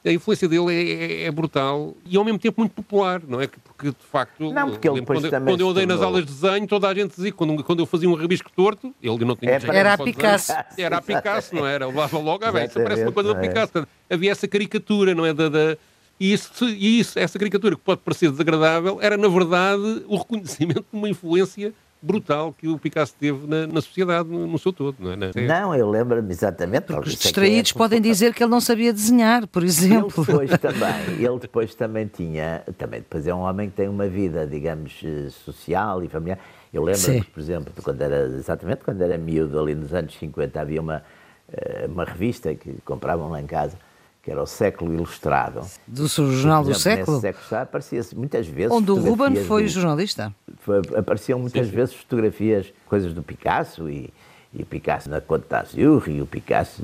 [0.04, 3.46] a influência dele é, é, é, brutal e ao mesmo tempo muito popular, não é?
[3.46, 6.86] Porque de facto, não, porque ele quando, quando eu andei nas aulas de desenho, toda
[6.86, 9.94] a gente dizia quando, quando eu fazia um rabisco torto, ele não tinha é, Era
[9.94, 10.52] a Picasso.
[10.76, 11.86] Era a Picasso, não era?
[11.86, 13.88] Levava logo, ah, bem, isso parece uma coisa da Picasso.
[14.10, 15.32] Havia essa caricatura, não é?
[15.32, 15.78] Da, da,
[16.18, 20.84] e isso, e isso, essa caricatura que pode parecer desagradável, era na verdade o reconhecimento
[20.92, 21.72] de uma influência
[22.04, 25.46] brutal que o Picasso teve na, na sociedade no, no, seu todo, não é?
[25.46, 26.84] Não, eu lembro-me exatamente.
[26.84, 30.24] Porque os é distraídos é podem dizer que ele não sabia desenhar, por exemplo.
[30.28, 34.06] Ele depois também, ele depois também tinha, também depois é um homem que tem uma
[34.06, 36.38] vida, digamos, eh, social e familiar.
[36.72, 40.60] Eu lembro-me, por exemplo, de quando era, exatamente quando era miúdo, ali nos anos 50,
[40.60, 41.02] havia uma,
[41.50, 43.78] eh, uma revista que compravam lá em casa,
[44.24, 45.60] que era o Século Ilustrado.
[45.86, 47.20] Do Jornal do Século?
[47.20, 48.72] século aparecia-se muitas vezes.
[48.72, 50.34] Onde o Ruben foi do, jornalista.
[50.60, 51.76] Foi, apareciam muitas sim, sim.
[51.76, 54.10] vezes fotografias, coisas do Picasso, e,
[54.54, 56.82] e o Picasso na Côte d'Azur, e o Picasso.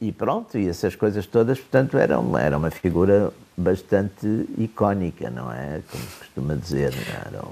[0.00, 5.52] E pronto, e essas coisas todas, portanto, era uma, era uma figura bastante icónica, não
[5.52, 5.82] é?
[5.90, 6.94] Como se costuma dizer.
[7.26, 7.42] Era,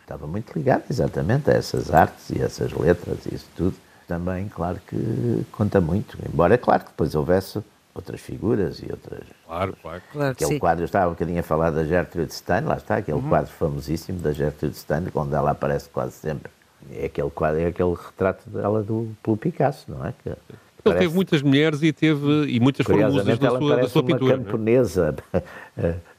[0.00, 3.76] estava muito ligado exatamente a essas artes e essas letras e isso tudo.
[4.08, 6.18] Também, claro que conta muito.
[6.28, 7.62] Embora, é claro que depois houvesse
[7.94, 9.20] outras figuras e outras.
[9.46, 10.02] Claro, claro.
[10.12, 10.58] claro aquele sim.
[10.58, 13.28] quadro, eu estava um bocadinho a falar da Gertrude Stein, lá está, aquele uhum.
[13.28, 16.50] quadro famosíssimo da Gertrude Stein, onde ela aparece quase sempre.
[16.92, 20.14] É aquele quadro, é aquele retrato dela do, pelo Picasso, não é?
[20.22, 20.38] Que, ele
[20.84, 21.00] parece...
[21.00, 24.36] teve muitas mulheres e teve e muitas foram musas da sua, da sua pintura.
[24.36, 25.14] uma camponesa,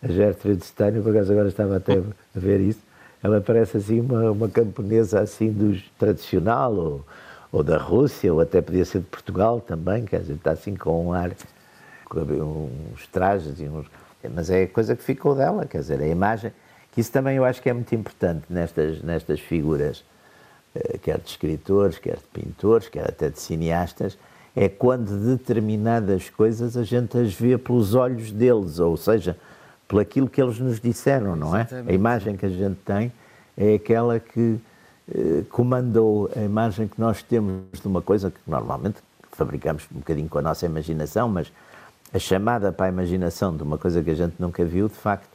[0.03, 2.03] a Gertrude Stein, por acaso agora estava até a
[2.39, 2.79] ver isso,
[3.23, 7.05] ela parece assim uma, uma camponesa assim dos tradicional ou,
[7.51, 11.07] ou da Rússia, ou até podia ser de Portugal também, quer dizer, está assim com
[11.07, 11.31] um ar
[12.19, 13.87] uns trajes e uns.
[14.33, 16.51] Mas é a coisa que ficou dela, quer dizer, a imagem.
[16.91, 20.03] Que isso também eu acho que é muito importante nestas, nestas figuras,
[20.75, 24.17] eh, quer de escritores, quer de pintores, quer até de cineastas,
[24.55, 29.37] é quando determinadas coisas a gente as vê pelos olhos deles, ou seja,
[29.87, 31.61] pelo aquilo que eles nos disseram, não é?
[31.61, 31.89] Exatamente.
[31.89, 33.11] A imagem que a gente tem
[33.57, 34.59] é aquela que
[35.13, 38.97] eh, comandou a imagem que nós temos de uma coisa que normalmente
[39.31, 41.51] fabricamos um bocadinho com a nossa imaginação, mas
[42.13, 45.29] a chamada para a imaginação de uma coisa que a gente nunca viu, de facto,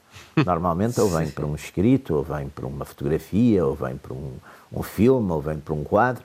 [0.44, 4.36] normalmente ou vem para um escrito, ou vem para uma fotografia, ou vem para um,
[4.72, 6.22] um filme, ou vem para um quadro.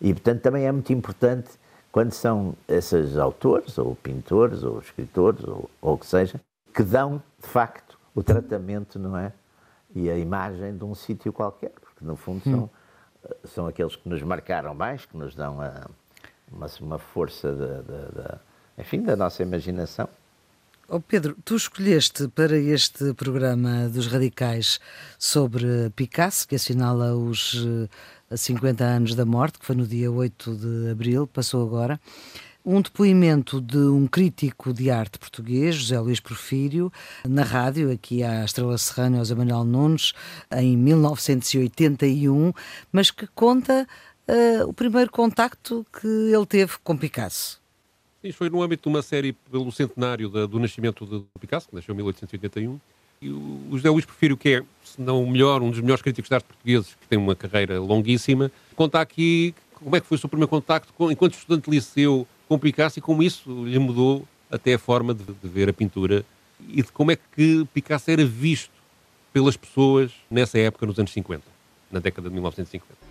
[0.00, 1.50] E, portanto, também é muito importante
[1.90, 6.40] quando são esses autores, ou pintores, ou escritores, ou, ou o que seja,
[6.74, 9.32] que dão, de facto, o tratamento, não é?
[9.94, 12.68] E a imagem de um sítio qualquer, porque, no fundo, são, hum.
[13.44, 15.86] são aqueles que nos marcaram mais, que nos dão a,
[16.50, 18.40] uma, uma força da
[18.78, 20.08] enfim, da nossa imaginação.
[20.86, 24.78] Oh Pedro, tu escolheste para este programa dos radicais
[25.18, 27.56] sobre Picasso, que assinala os
[28.30, 31.98] 50 eh, anos da morte, que foi no dia 8 de abril, passou agora,
[32.64, 36.92] um depoimento de um crítico de arte português, José Luís Porfírio,
[37.26, 40.12] na rádio, aqui à Estrela Serrana, José Manuel Nunes,
[40.50, 42.52] em 1981,
[42.92, 43.86] mas que conta
[44.28, 47.63] uh, o primeiro contacto que ele teve com Picasso.
[48.24, 51.74] Isto foi no âmbito de uma série pelo centenário da, do nascimento de Picasso, que
[51.74, 52.80] nasceu em 1881.
[53.20, 56.30] E o José Luís Porfírio, que é, se não o melhor, um dos melhores críticos
[56.30, 60.18] de arte portugueses, que tem uma carreira longuíssima, conta aqui como é que foi o
[60.18, 64.26] seu primeiro contacto com, enquanto estudante de liceu com Picasso e como isso lhe mudou
[64.50, 66.24] até a forma de, de ver a pintura
[66.66, 68.72] e de como é que Picasso era visto
[69.34, 71.42] pelas pessoas nessa época, nos anos 50,
[71.92, 73.04] na década de 1950.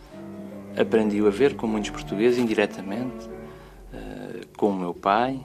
[0.76, 3.30] Aprendi a ver, com muitos portugueses, indiretamente,
[4.64, 5.42] com o meu pai,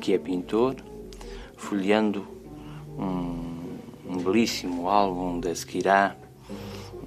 [0.00, 0.76] que é pintor,
[1.58, 2.26] folheando
[2.98, 3.76] um,
[4.08, 6.16] um belíssimo álbum da Esquirá,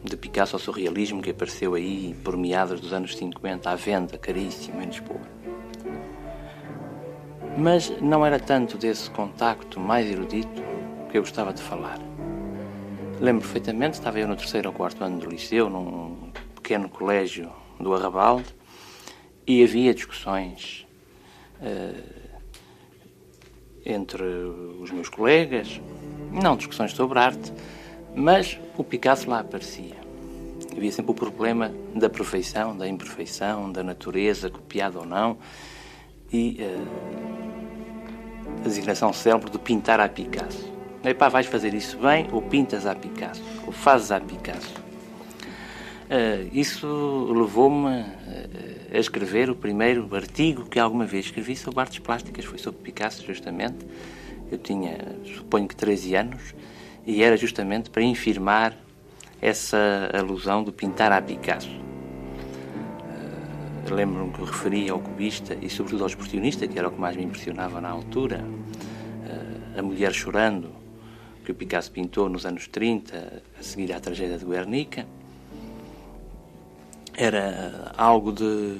[0.03, 4.79] de Picasso ao surrealismo, que apareceu aí por meados dos anos 50, à venda, caríssimo,
[4.79, 5.21] em Lisboa.
[7.57, 10.61] Mas não era tanto desse contacto mais erudito
[11.09, 11.97] que eu gostava de falar.
[13.19, 17.91] Lembro perfeitamente, estava eu no terceiro ou quarto ano do liceu, num pequeno colégio do
[17.95, 18.53] Arrabalde,
[19.47, 20.85] e havia discussões
[21.61, 22.15] uh,
[23.85, 25.79] entre os meus colegas,
[26.31, 27.53] não discussões sobre arte,
[28.15, 29.95] mas o Picasso lá aparecia.
[30.75, 35.37] Havia sempre o problema da perfeição, da imperfeição, da natureza, copiada ou não,
[36.33, 36.87] e uh,
[38.59, 40.73] a designação célebre de pintar a Picasso.
[41.03, 44.73] Epá, vais fazer isso bem ou pintas a Picasso, ou fazes a Picasso.
[46.09, 48.03] Uh, isso levou-me
[48.95, 53.25] a escrever o primeiro artigo que alguma vez escrevi sobre artes plásticas, foi sobre Picasso,
[53.25, 53.85] justamente.
[54.49, 54.97] Eu tinha,
[55.35, 56.55] suponho que 13 anos,
[57.05, 58.77] e era justamente para infirmar
[59.41, 61.69] essa alusão do pintar a Picasso.
[63.89, 66.99] Uh, Lembro-me que eu referia ao cubista e, sobretudo, ao expressionista, que era o que
[66.99, 68.45] mais me impressionava na altura.
[68.45, 70.69] Uh, a mulher chorando,
[71.43, 75.05] que o Picasso pintou nos anos 30, a seguir à tragédia de Guernica
[77.17, 78.77] era algo de,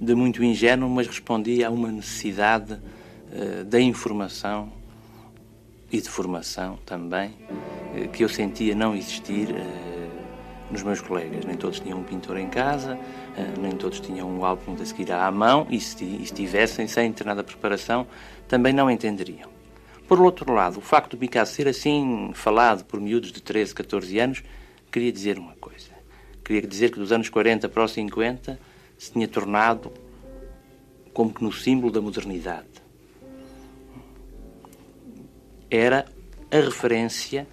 [0.00, 4.70] de muito ingênuo, mas respondia a uma necessidade uh, da informação
[5.90, 11.44] e de formação também, uh, que eu sentia não existir uh, nos meus colegas.
[11.44, 12.98] Nem todos tinham um pintor em casa,
[13.60, 17.12] nem todos tinham um álbum de seguir à mão, e se, e se tivessem, sem
[17.12, 18.06] ter nada de preparação,
[18.48, 19.50] também não entenderiam.
[20.08, 24.18] Por outro lado, o facto de Picasso ser assim falado por miúdos de 13, 14
[24.18, 24.42] anos,
[24.90, 25.91] queria dizer uma coisa
[26.44, 28.58] Queria dizer que dos anos 40 para os 50
[28.98, 29.92] se tinha tornado
[31.12, 32.68] como que no símbolo da modernidade.
[35.70, 36.06] Era
[36.50, 37.46] a referência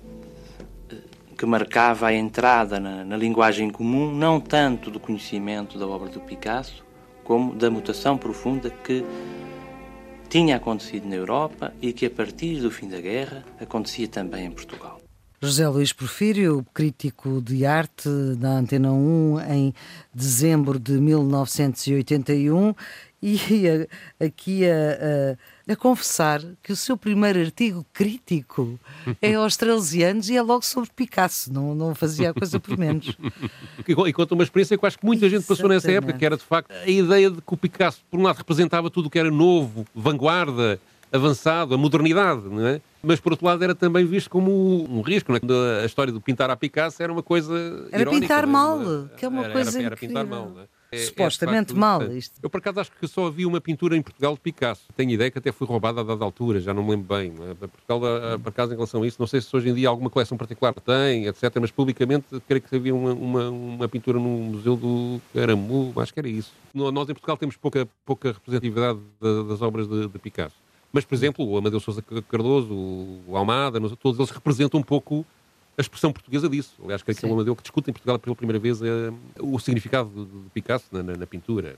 [0.91, 0.95] eh,
[1.38, 6.19] que marcava a entrada na, na, linguagem comum, não tanto do conhecimento da obra do
[6.19, 6.84] Picasso,
[7.23, 9.06] como da mutação profunda que
[10.30, 14.52] tinha acontecido na Europa e que, a partir do fim da guerra, acontecia também em
[14.52, 14.99] Portugal.
[15.41, 19.73] José Luís Porfírio, crítico de arte da Antena 1 em
[20.13, 22.75] dezembro de 1981
[23.21, 23.88] e
[24.19, 25.38] aqui a, a
[25.71, 28.80] a confessar que o seu primeiro artigo crítico
[29.21, 32.78] é aos 13 anos e é logo sobre Picasso, não, não fazia a coisa por
[32.78, 33.15] menos.
[33.88, 36.38] E conta uma experiência que eu acho que muita gente passou nessa época, que era
[36.38, 39.17] de facto a ideia de que o Picasso, por um lado, representava tudo o que
[39.17, 40.80] era novo, vanguarda,
[41.12, 42.82] avançado, a modernidade, não é?
[43.02, 44.52] Mas por outro lado era também visto como
[44.92, 45.40] um risco, não é?
[45.40, 47.54] Quando A história do pintar a Picasso era uma coisa
[47.92, 48.48] Era irónica, pintar é?
[48.48, 48.80] mal,
[49.18, 50.66] que é uma Era- coisa era, era pintar mal, não é?
[50.92, 52.40] É- é Supostamente facto mal, isto.
[52.42, 54.82] Eu, por acaso, acho que só havia uma pintura em Portugal de Picasso.
[54.98, 57.32] Tenho ideia que até foi roubada a dada altura, já não me lembro bem.
[57.42, 57.54] é?
[57.68, 58.02] Portugal,
[58.34, 60.36] ah, por acaso, em relação a isso, não sei se hoje em dia alguma coleção
[60.36, 61.44] particular tem, etc.
[61.62, 66.20] Mas publicamente, creio que havia uma, uma, uma pintura no Museu do Caramu, acho que
[66.20, 66.52] era isso.
[66.74, 70.56] Nós, em Portugal, temos pouca, pouca representatividade da- das obras de, de Picasso.
[70.91, 75.25] Mas, por exemplo, o Amadeu Sousa Cardoso, o Almada, todos eles representam um pouco
[75.78, 76.73] a expressão portuguesa disso.
[76.84, 79.58] Aliás, creio que é o Amadeu que discute em Portugal pela primeira vez eh, o
[79.60, 81.78] significado de, Picasso na, na- na pintura.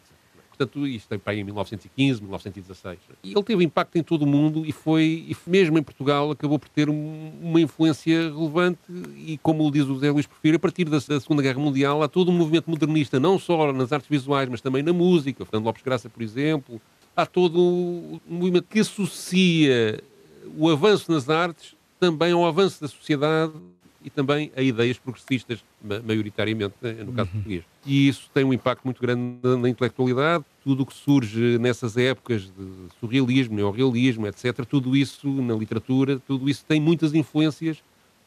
[0.49, 2.99] Portanto, isto tem para aí em 1915, 1916.
[3.23, 6.57] E ele teve impacto em todo o mundo e foi, e mesmo em Portugal, acabou
[6.59, 8.79] por ter um- uma influência relevante
[9.17, 12.07] e, como diz o José Luís Porfírio, a partir da, da Segunda Guerra Mundial há
[12.07, 15.43] todo um movimento modernista, não só nas artes visuais, mas também na música.
[15.45, 16.79] Fernando Lopes Graça, por exemplo.
[17.15, 20.01] Há todo um movimento que associa
[20.57, 23.53] o avanço nas artes também ao avanço da sociedade
[24.03, 27.63] e também a ideias progressistas, ma- maioritariamente, né, no caso português.
[27.85, 31.97] E isso tem um impacto muito grande na, na intelectualidade, tudo o que surge nessas
[31.97, 37.77] épocas de surrealismo, neorrealismo, etc., tudo isso na literatura, tudo isso tem muitas influências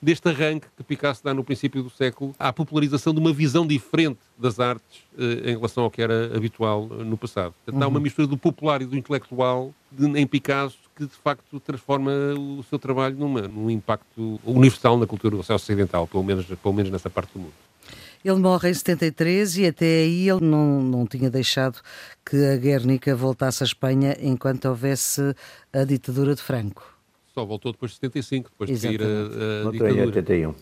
[0.01, 4.19] deste arranque que Picasso dá no princípio do século à popularização de uma visão diferente
[4.39, 7.55] das artes eh, em relação ao que era habitual eh, no passado.
[7.65, 11.59] Portanto, há uma mistura do popular e do intelectual de- em Picasso que, de facto,
[11.61, 16.91] transforma o seu trabalho numa, num impacto universal na cultura ocidental, pelo menos, pelo menos
[16.93, 17.53] nessa parte do mundo.
[18.25, 21.79] Ele morre em 73 e até aí ele não, não tinha deixado
[22.25, 25.35] que a Guernica voltasse à Espanha enquanto houvesse
[25.73, 26.94] a ditadura de Franco.
[27.35, 30.07] Só voltou depois de 75, depois de sair a, a em ditadura.
[30.07, 30.55] 81.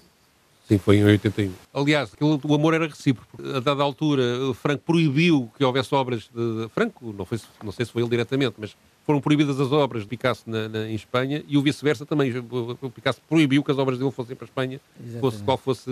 [0.68, 1.52] Sim, foi em 81.
[1.74, 3.36] Aliás, aquilo- o amor era recíproco.
[3.54, 6.68] A dada altura, o Franco proibiu que houvesse obras de.
[6.74, 10.08] Franco, não, foi, não sei se foi ele diretamente, mas foram proibidas as obras de
[10.08, 12.32] Picasso na, na- em Espanha e o vice-versa também.
[12.38, 14.80] O, Picasso proibiu que as obras dele fossem para a Espanha,
[15.20, 15.90] fosse qual fosse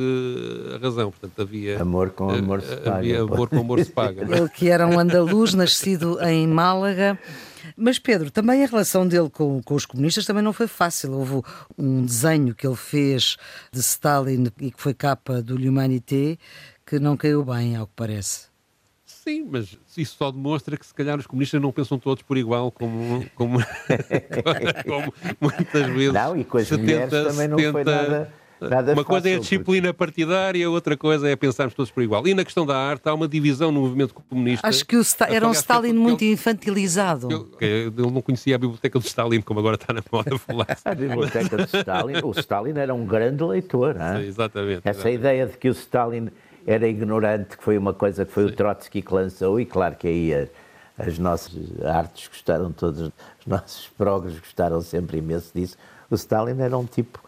[0.74, 1.10] a razão.
[1.10, 1.82] Portanto, havia.
[1.82, 2.96] Amor com amor se paga.
[2.96, 4.22] Havia amor com amor se paga.
[4.22, 4.38] é?
[4.38, 7.18] Ele que era um andaluz, nascido em Málaga.
[7.76, 11.12] Mas Pedro, também a relação dele com, com os comunistas também não foi fácil.
[11.12, 11.42] Houve
[11.78, 13.36] um desenho que ele fez
[13.72, 16.36] de Stalin e que foi capa do L'Humanité
[16.86, 18.48] que não caiu bem, ao que parece.
[19.04, 22.70] Sim, mas isso só demonstra que se calhar os comunistas não pensam todos por igual,
[22.72, 23.58] como, como,
[24.86, 26.12] como muitas vezes.
[26.12, 28.32] Não, e com as se mulheres tenta- também não foi tenta- nada,
[28.68, 32.26] nada Uma coisa é a disciplina partidária, outra coisa é pensarmos todos por igual.
[32.26, 34.66] E na questão da arte há uma divisão no movimento comunista.
[34.66, 37.28] Acho que o Sta- era um Stalin muito ele- infantilizado.
[37.60, 40.66] ele- Ele não conhecia a biblioteca do Stalin, como agora está na moda falar.
[40.84, 43.96] A biblioteca de Stalin, o Stalin era um grande leitor.
[44.00, 44.18] hã?
[44.20, 44.80] Sim, exatamente.
[44.84, 46.28] Essa ideia de que o Stalin
[46.66, 50.06] era ignorante, que foi uma coisa que foi o Trotsky que lançou, e claro que
[50.06, 50.48] aí
[50.98, 51.52] as nossas
[51.84, 55.76] artes gostaram todos, os nossos progres gostaram sempre imenso disso.
[56.10, 57.20] O Stalin era um tipo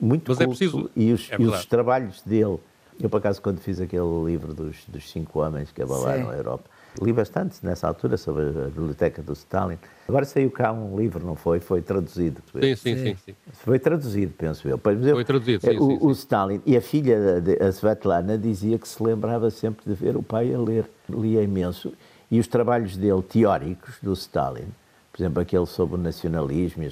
[0.00, 2.58] muito Mas é culto preciso- e, os, é e os trabalhos dele.
[3.02, 6.34] Eu, por acaso, quando fiz aquele livro dos, dos cinco homens que abalaram Sim.
[6.34, 6.64] a Europa,
[7.00, 9.78] li bastante nessa altura sobre a biblioteca do Stalin.
[10.06, 11.60] Agora saiu cá um livro, não foi?
[11.60, 12.42] Foi traduzido.
[12.52, 13.16] Sim, sim, sim.
[13.24, 13.34] sim.
[13.54, 14.76] Foi traduzido, penso eu.
[14.76, 18.36] Por exemplo, Foi traduzido, sim, o, sim, o Stalin e a filha, de- a Svetlana,
[18.36, 20.84] dizia que se lembrava sempre de ver o pai a ler.
[21.08, 21.94] Lia imenso.
[22.30, 24.66] E os trabalhos dele, teóricos, do Stalin,
[25.10, 26.86] por exemplo, aquele sobre o nacionalismo,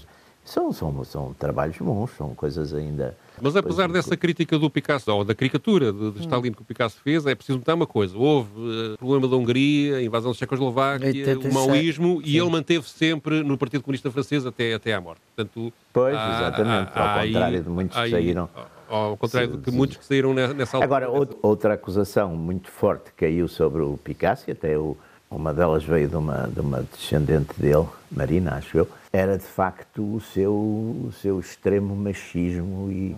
[0.48, 3.16] são, são, são trabalhos bons, são coisas ainda.
[3.40, 6.10] Mas apesar coisas- dessa crítica do Picasso, ou da caricatura de, Hum.
[6.10, 8.16] de Stalin que o Picasso fez, é preciso notar uma coisa.
[8.16, 8.48] Houve
[8.92, 13.42] eh, problema da Hungria, a invasão da Checoslováquia, 87, o maoísmo, e ele manteve sempre
[13.42, 15.20] no Partido Comunista Francês até, até à morte.
[15.36, 18.48] Portanto, Pois, há- exatamente, há- ao há contrário de muitos que aí- saíram.
[18.90, 20.84] Ao contrário de que Sim, muitos que saíram ne- nessa altura.
[20.84, 24.96] Agora, out- outra acusação muito forte caiu sobre o Picasso, e até o-
[25.30, 30.02] uma delas veio de uma, de uma descendente dele, Marina, acho eu, era de facto
[30.02, 33.16] o seu, o seu extremo machismo e,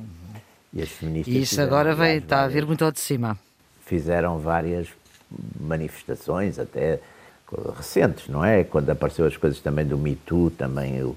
[0.72, 1.34] e as feministas.
[1.34, 3.38] E isso agora vai, aliás, está a vir várias- muito ao de cima.
[3.84, 4.88] Fizeram várias
[5.60, 7.00] manifestações, até
[7.76, 8.62] recentes, não é?
[8.64, 11.16] Quando apareceu as coisas também do Me Too, também o,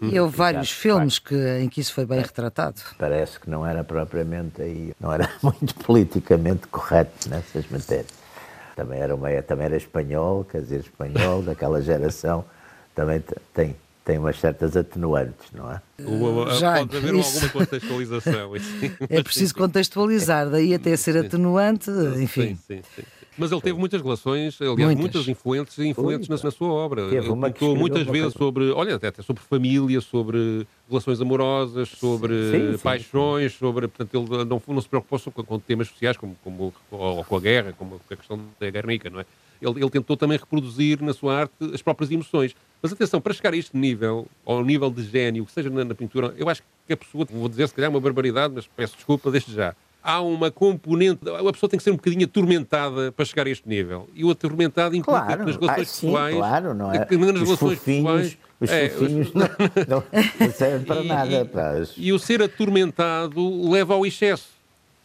[0.00, 2.80] E houve vários filmes que, em que isso foi bem retratado.
[2.98, 8.23] parece que não era propriamente aí, não era muito politicamente correto nessas matérias.
[8.76, 12.44] Também era, uma, também era espanhol, quer dizer, espanhol daquela geração,
[12.94, 15.80] também te- tem, tem umas certas atenuantes, não é?
[16.58, 18.56] Já, pode haver isso- alguma contextualização.
[18.56, 18.68] isso.
[19.08, 22.58] É preciso contextualizar, daí até ser atenuante, enfim.
[22.66, 23.02] Sim, sim, sim.
[23.36, 25.00] Mas ele teve muitas relações, aliás, Muitas.
[25.00, 27.02] muitas influentes influentes na, na sua obra.
[27.08, 31.20] Teve Ele uma pintou escreveu muitas vezes coisa- sobre, olha, até, sobre família, sobre relações
[31.20, 35.58] amorosas, sobre Sim, sim, paixões, sobre, portanto, ele não, não se preocupou só com, com
[35.58, 39.26] temas sociais, como, como ou com a guerra, como a questão da Guernica, não é?
[39.62, 42.54] Ele, ele tentou também reproduzir na sua arte as próprias emoções.
[42.82, 45.94] Mas atenção, para chegar a este nível, ao nível de gênio, que seja na, na
[45.94, 49.30] pintura, eu acho que a pessoa, vou dizer se calhar uma barbaridade, mas peço desculpa
[49.30, 49.74] desde já.
[50.06, 53.66] Há uma componente, a pessoa tem que ser um bocadinho atormentada para chegar a este
[53.66, 54.06] nível.
[54.14, 56.36] E o atormentado inclui Claro, nas relações ah, sim, pessoais.
[56.36, 57.06] claro, não é?
[57.06, 58.38] que Nas Os relações fofinhos, pessoais.
[58.60, 59.48] os é, fofinhos não,
[59.88, 60.04] não,
[60.40, 61.30] não servem para e- nada.
[61.78, 61.80] e-.
[61.80, 64.52] Os- E o ser atormentado leva ao excesso.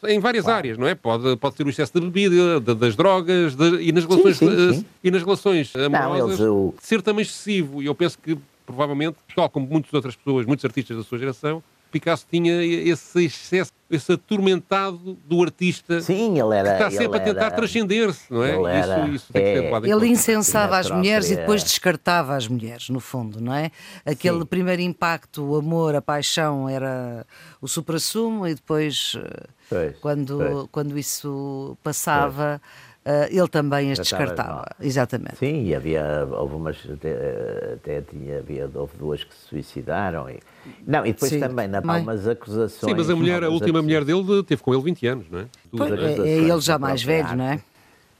[0.06, 0.96] Em várias áreas, não é?
[0.96, 4.48] Pode, pode ser o excesso de bebida, de- das drogas, de- e, nas relações, sim,
[4.48, 4.86] eh, sim.
[5.04, 7.82] e nas relações amorosas, eles, o- ser também excessivo.
[7.82, 11.62] E eu penso que, provavelmente, tal como muitas outras pessoas, muitos artistas da sua geração,
[11.92, 16.70] Picasso tinha esse excesso, esse atormentado do artista Sim, ele era.
[16.78, 18.56] que está sempre a tentar era- transcender-se, não é?
[18.56, 20.06] ele era- isso, isso tem que ser é- Ele conta.
[20.06, 23.72] incensava as mulheres e depois descartava as mulheres, no fundo, não é?
[24.06, 24.46] Aquele Sim.
[24.46, 27.26] primeiro impacto, o amor, a paixão era
[27.62, 30.68] o suprassumo e depois, eh, Pois, quando, pois.
[30.72, 32.89] quando isso passava, eh,
[33.30, 34.66] ele também as as descartava.
[34.80, 35.38] Exatamente.
[35.38, 40.30] Sim, e havia, houve umas, até, até tinha, havia, houve duas que se suicidaram.
[40.30, 40.40] E,
[40.86, 42.02] não, e depois Sim, também, na também.
[42.02, 42.92] umas acusações.
[42.92, 45.46] Sim, mas a mulher, a última mulher dele teve com ele 20 anos, não é?
[45.72, 46.38] Pois, é, é?
[46.40, 47.60] ele já mais velho, não é?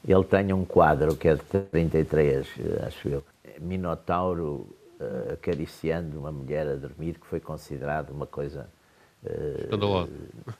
[0.06, 3.22] Ele tem um quadro que é de 33, eh, acho eu.
[3.60, 4.66] Minotauro
[4.98, 8.66] eh, acariciando uma mulher a dormir, que foi considerado uma coisa
[9.24, 10.12] eh, Escandalosa.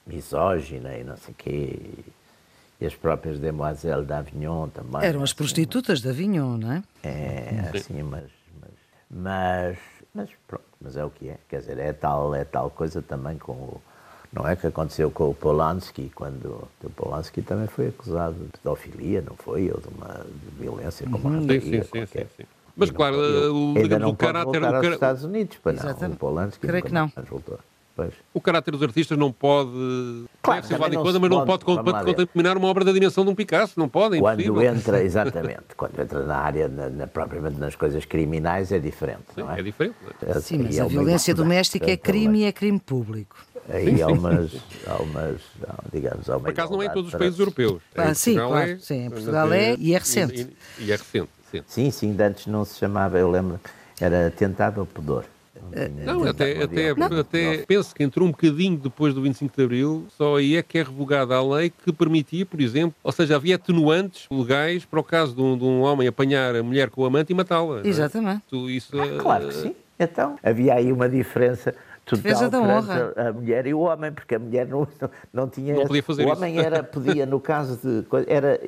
[0.05, 1.79] misógina e não sei o quê.
[2.81, 5.03] E as próprias Demoiselles d'Avignon também.
[5.03, 6.83] Eram as assim, prostitutas de Avignon, não é?
[7.03, 8.23] É, assim, mas,
[8.59, 8.71] mas,
[9.11, 9.77] mas,
[10.15, 11.37] mas pronto, mas é o que é.
[11.47, 13.81] Quer dizer, é tal, é tal coisa também com o.
[14.33, 19.21] Não é que aconteceu com o Polanski, quando o Polanski também foi acusado de pedofilia,
[19.21, 19.69] não foi?
[19.69, 22.07] Ou de uma de violência como uma Sim, sim, rapariga sim, qualquer.
[22.07, 22.43] sim, sim.
[22.75, 24.93] Mas não claro, eh, o, ainda digamos, não o pode caráter, voltar o, aos cara-
[24.95, 25.79] Estados Unidos, para não.
[25.83, 26.15] Exatamente.
[26.15, 27.11] O Polanski Creio nunca que não.
[27.15, 27.59] mais voltou.
[27.95, 28.13] Pois.
[28.33, 29.69] o caráter dos artistas não pode
[30.41, 32.85] Claro, deve ser também levado em não conta, mas não pode- pode, contaminar uma obra
[32.85, 34.61] da dimensão de um Picasso, não pode, é Quando impossível.
[34.73, 39.41] entra, exatamente, quando entra na área, na, na- propriamente nas coisas criminais, é diferente, Sim,
[39.41, 39.59] não é?
[39.59, 39.95] é diferente.
[40.21, 40.39] é?
[40.39, 43.35] Sim, mas é a violência doméstica é crime e é crime público.
[43.69, 44.51] Aí há umas,
[44.87, 47.39] há umas há, digamos, há uma Por acaso não é em todos os para- países
[47.39, 47.81] europeus.
[47.95, 50.47] Ah, Em sim, Portugal claro, sim, em Portugal é, e é recente.
[50.79, 51.61] E, e é recente, sim.
[51.67, 53.59] Sim, sim, de antes não se chamava, eu lembro,
[53.99, 55.25] era atentado ao pudor.
[55.71, 57.19] Tinha Não, até, até, pudor.
[57.19, 60.77] até penso que entrou um bocadinho depois do 25 de Abril, só aí é que
[60.77, 65.03] é revogada a lei que permitia, por exemplo, ou seja, havia atenuantes legais para o
[65.03, 67.77] caso de um, de um homem apanhar a mulher com o amante e matá-la.
[67.77, 67.87] não é?
[67.87, 68.41] Exatamente.
[68.49, 69.75] Tu- Isso, Ah, Claro que sim.
[69.99, 71.75] Então, havia aí uma diferença
[72.05, 73.13] total da honra.
[73.15, 75.73] a, a mulher e o homem, porque a mulher não, não, não tinha...
[75.75, 76.37] Não podia fazer O isso.
[76.37, 78.05] homem era, podia, no caso de...
[78.27, 78.59] Era,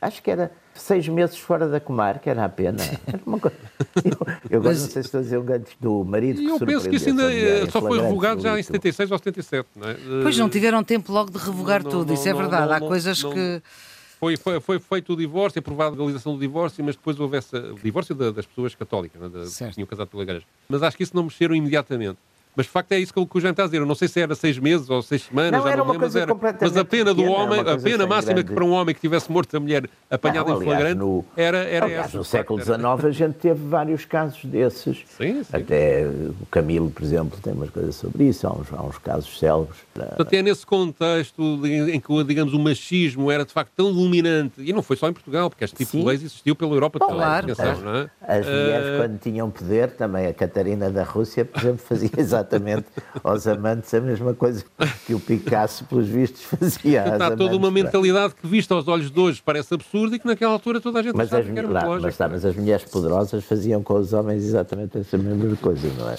[0.00, 2.78] acho que era seis meses fora da comarca, era a pena.
[3.06, 3.56] Era uma coisa-
[4.04, 4.12] Eu,
[4.50, 6.58] eu agora não sei se estou a dizer um gancho do marido E que eu
[6.60, 8.66] penso que isso ainda mulher em só foi revogado já em delito.
[8.72, 9.96] 76 ou 77, não é?
[10.22, 12.66] Pois não tiveram tempo logo de revogar não, tudo, não, isso é verdade.
[12.68, 13.32] não, Há não, coisas não.
[13.32, 13.62] que.
[14.18, 17.58] Foi, foi, foi feito o divórcio, aprovada a legalização do divórcio, mas depois houve essa,
[17.58, 20.44] o divórcio da- das pessoas católicas, né, da, que tinham casado pela igreja.
[20.68, 22.18] Mas acho que isso não mexeram imediatamente.
[22.54, 23.78] Mas de facto é isso que o que o Jean está a dizer.
[23.78, 26.00] Eu não sei se era seis meses ou seis semanas, Não, já era não lembro,
[26.06, 28.94] mas, era, mas a pena do homem, a pena máxima grande- que para um homem
[28.94, 32.18] que tivesse morto a mulher apanhada Não, em aliás, flagrante no- era, era Aliás, essa.
[32.18, 34.98] no século XIX a gente teve vários casos desses.
[35.16, 35.56] Sim, sim.
[35.56, 38.46] Até o Camilo, por exemplo, tem umas coisas sobre isso.
[38.46, 39.78] Há uns, há uns casos célebres.
[39.94, 44.72] Portanto, é nesse contexto em que, digamos, o machismo era de facto tão dominante, e
[44.74, 46.00] não foi só em Portugal, porque este tipo Sim.
[46.00, 47.18] de leis existiu pela Europa Bom, toda.
[47.18, 47.46] claro,
[47.82, 48.10] não é?
[48.20, 52.41] As mulheres, Eh, quando tinham poder, também a Catarina da Rússia, por exemplo, fazia exatamente
[53.22, 54.64] aos amantes a mesma coisa
[55.06, 57.02] que o Picasso, pelos vistos, fazia.
[57.02, 57.70] às Há toda amantes, uma pá.
[57.70, 61.02] mentalidade que, vista aos olhos de hoje, parece absurda e que naquela altura toda a
[61.02, 63.94] gente Mas achava as, que era lá, mas, tá, mas as mulheres poderosas faziam com
[63.94, 66.16] os homens exatamente essa mesma coisa, não é?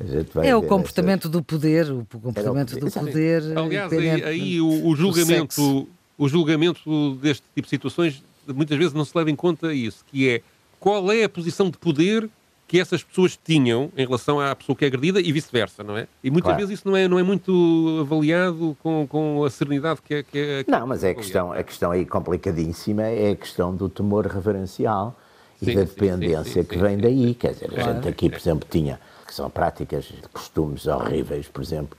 [0.00, 3.42] A gente vai É o comportamento do poder, o comportamento do poder.
[3.42, 3.58] poder.
[3.58, 9.04] Aliás, aí, aí o, o julgamento, o julgamento deste tipo de situações muitas vezes não
[9.04, 10.42] se leva em conta isso, que é
[10.78, 12.28] qual é a posição de poder
[12.70, 16.06] que essas pessoas tinham em relação à pessoa que é agredida e vice-versa, não é?
[16.22, 16.60] E muitas Claro.
[16.60, 20.22] vezes isso não é, não é muito avaliado com, com a serenidade que é.
[20.22, 21.20] Que é que Não, mas é a avaliado.
[21.20, 25.18] questão, a questão aí complicadíssima é a questão do temor reverencial
[25.60, 27.34] e Sim, da dependência sim, sim, que vem daí.
[27.34, 27.94] Quer dizer, a Claro.
[27.94, 31.98] gente aqui, por exemplo, tinha, que são práticas de costumes horríveis, por exemplo,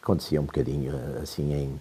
[0.00, 1.80] acontecia um bocadinho assim em,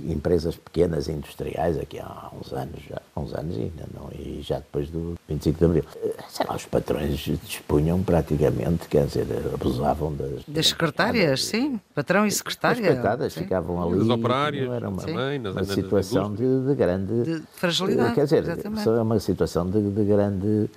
[0.00, 4.88] empresas pequenas industriais aqui há uns anos, já, uns anos ainda não, e já depois
[4.90, 5.84] do 25 de Abril.
[5.96, 10.42] Eh, sei lá, os patrões dispunham praticamente, quer dizer, abusavam das...
[10.46, 12.82] Das secretárias, sim, patrão e secretária.
[12.88, 13.98] As coitadas ficavam ali.
[13.98, 17.22] Nas operárias, era uma, também, uma situação de, de, grande...
[17.22, 18.88] De fragilidade, Quer dizer, exatamente.
[18.88, 20.70] é uma situação de, de grande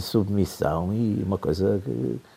[0.00, 1.82] submissão e uma coisa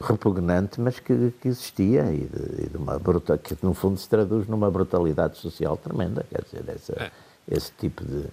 [0.02, 4.08] repugnante, mas que, que existia e de, e de, uma bruta, que no fundo se
[4.10, 7.12] traduz numa brutalidade social tremenda, quer dizer, essa, é.
[7.50, 8.24] esse tipo de,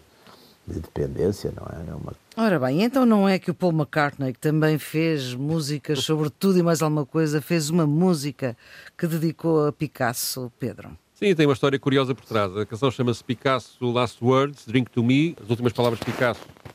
[0.66, 1.90] de, dependência, não é?
[1.90, 2.12] é uma...
[2.36, 6.58] Ora bem, então não é que o Paul McCartney, que também fez músicas sobre tudo
[6.58, 8.56] e mais alguma coisa, fez uma música
[8.98, 10.90] que dedicou a Picasso, Pedro?
[11.14, 12.56] Sim, tem uma história curiosa por trás.
[12.56, 16.73] A canção chama-se Picasso Last Words, Drink to Me, as últimas palavras de Picasso eh,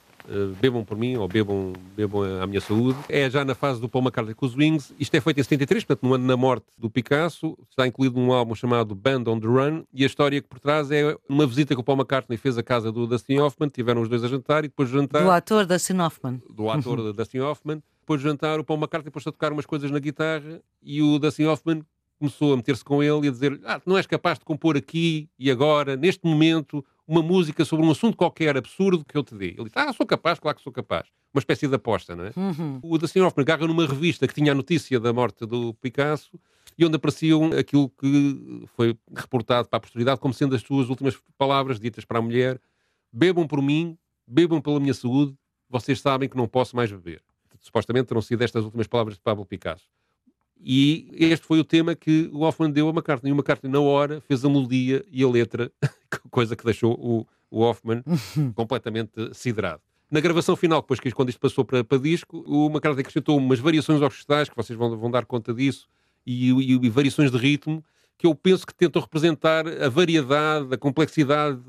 [0.62, 2.98] bebam por mim ou bebam, bebam à minha saúde.
[3.10, 4.94] É já na fase do Paul McCartney com os Wings.
[5.00, 7.58] Isto é feito em 73, portanto, no ano da morte do Picasso.
[7.70, 9.84] Está incluído num álbum chamado Band on the Run.
[9.94, 12.64] E a história que por trás é uma visita que o Paul McCartney fez à
[12.64, 13.70] casa do Dustin Hoffman.
[13.70, 15.24] Tiveram os dois a jantar e depois de jantar.
[15.24, 16.42] Do ator Dustin Hoffman.
[16.50, 17.84] Do ator Dustin Hoffman.
[18.02, 21.20] Depois de jantar, o Paul McCartney pôs a tocar umas coisas na guitarra e o
[21.20, 21.84] Dustin Hoffman
[22.20, 25.30] começou a meter-se com ele e a dizer: Ah, não és capaz de compor aqui
[25.40, 29.48] e agora, neste momento, uma música sobre um assunto qualquer absurdo que eu te dê.
[29.48, 31.08] Ele disse, ah, sou capaz, claro que sou capaz.
[31.34, 32.32] Uma espécie de aposta, não é?
[32.38, 32.80] Uhum.
[32.84, 36.40] O Dustin Hoffman agarra numa revista que tinha a notícia da morte do Picasso
[36.78, 41.20] e onde apareciam aquilo que foi reportado para a posteridade como sendo as suas últimas
[41.36, 42.62] palavras ditas para a mulher.
[43.12, 43.98] Bebam por mim,
[44.28, 45.36] bebam pela minha saúde,
[45.68, 47.24] vocês sabem que não posso mais beber.
[47.60, 49.90] Supostamente terão sido estas últimas palavras de Pablo Picasso.
[50.60, 53.30] E este foi o tema que o Hoffman deu a McCartney.
[53.30, 55.72] E o McCartney, na hora, fez a melodia e a letra,
[56.30, 58.04] coisa que deixou o, o Hoffman
[58.56, 59.82] completamente siderado.
[60.12, 63.60] Na gravação final, depois que quando isto passou para, para disco, o McCartney acrescentou umas
[63.60, 65.88] variações orquestrais, que vocês vão, vão dar conta disso,
[66.26, 67.84] e, e, e variações de ritmo,
[68.18, 71.62] que eu penso que tentam representar a variedade, a complexidade,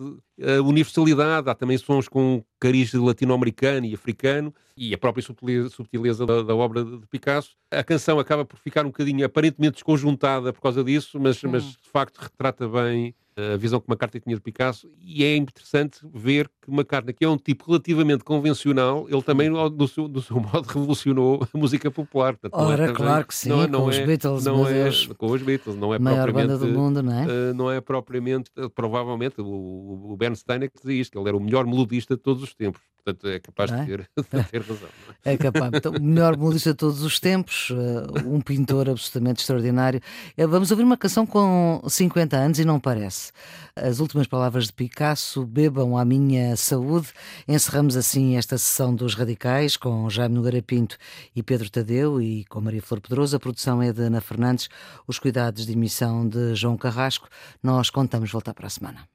[0.42, 1.48] a universalidade.
[1.48, 6.84] Há também sons com cariz latino-americano e africano e a própria subtileza, da, da, obra
[6.84, 7.56] de Picasso.
[7.70, 11.88] A canção acaba por ficar um bocadinho aparentemente desconjuntada por causa disso, mas, mas de
[11.90, 16.70] facto retrata bem a visão que McCartney tinha de Picasso, e é interessante ver que
[16.70, 21.46] McCartney, que é um tipo relativamente convencional, ele também, do seu, do seu modo, revolucionou
[21.52, 22.36] a música popular.
[22.36, 25.26] Portanto, Ora, é claro que sim, não, não com é, os Beatles, não é, Com
[25.26, 26.58] os Beatles, não é maior propriamente...
[26.58, 27.26] banda do mundo, não é?
[27.26, 31.36] Uh, não é propriamente, provavelmente, o, o Bernstein é que dizia isto, que ele era
[31.36, 32.82] o melhor melodista de todos os tempos.
[33.02, 33.80] Portanto, é capaz é?
[33.80, 34.88] de, ter, de, ter, razão.
[35.24, 35.32] É?
[35.32, 35.36] é?
[35.36, 35.70] capaz.
[35.74, 40.00] Então, o melhor melodista de todos os tempos, uh, um pintor absolutamente extraordinário.
[40.38, 43.32] Uh, vamos ouvir uma canção com 50 anos e não parece.
[43.74, 47.08] As últimas palavras de Picasso, bebam a minha saúde.
[47.48, 50.96] Encerramos assim esta sessão dos Radicais com Jaime Nogueira Pinto
[51.34, 53.34] e Pedro Tadeu e com Maria Flor Pedroso.
[53.36, 54.68] A produção é de Ana Fernandes,
[55.06, 57.28] os cuidados de emissão de João Carrasco.
[57.62, 59.08] Nós contamos voltar para a semana.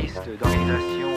[0.00, 1.11] listes d'organisations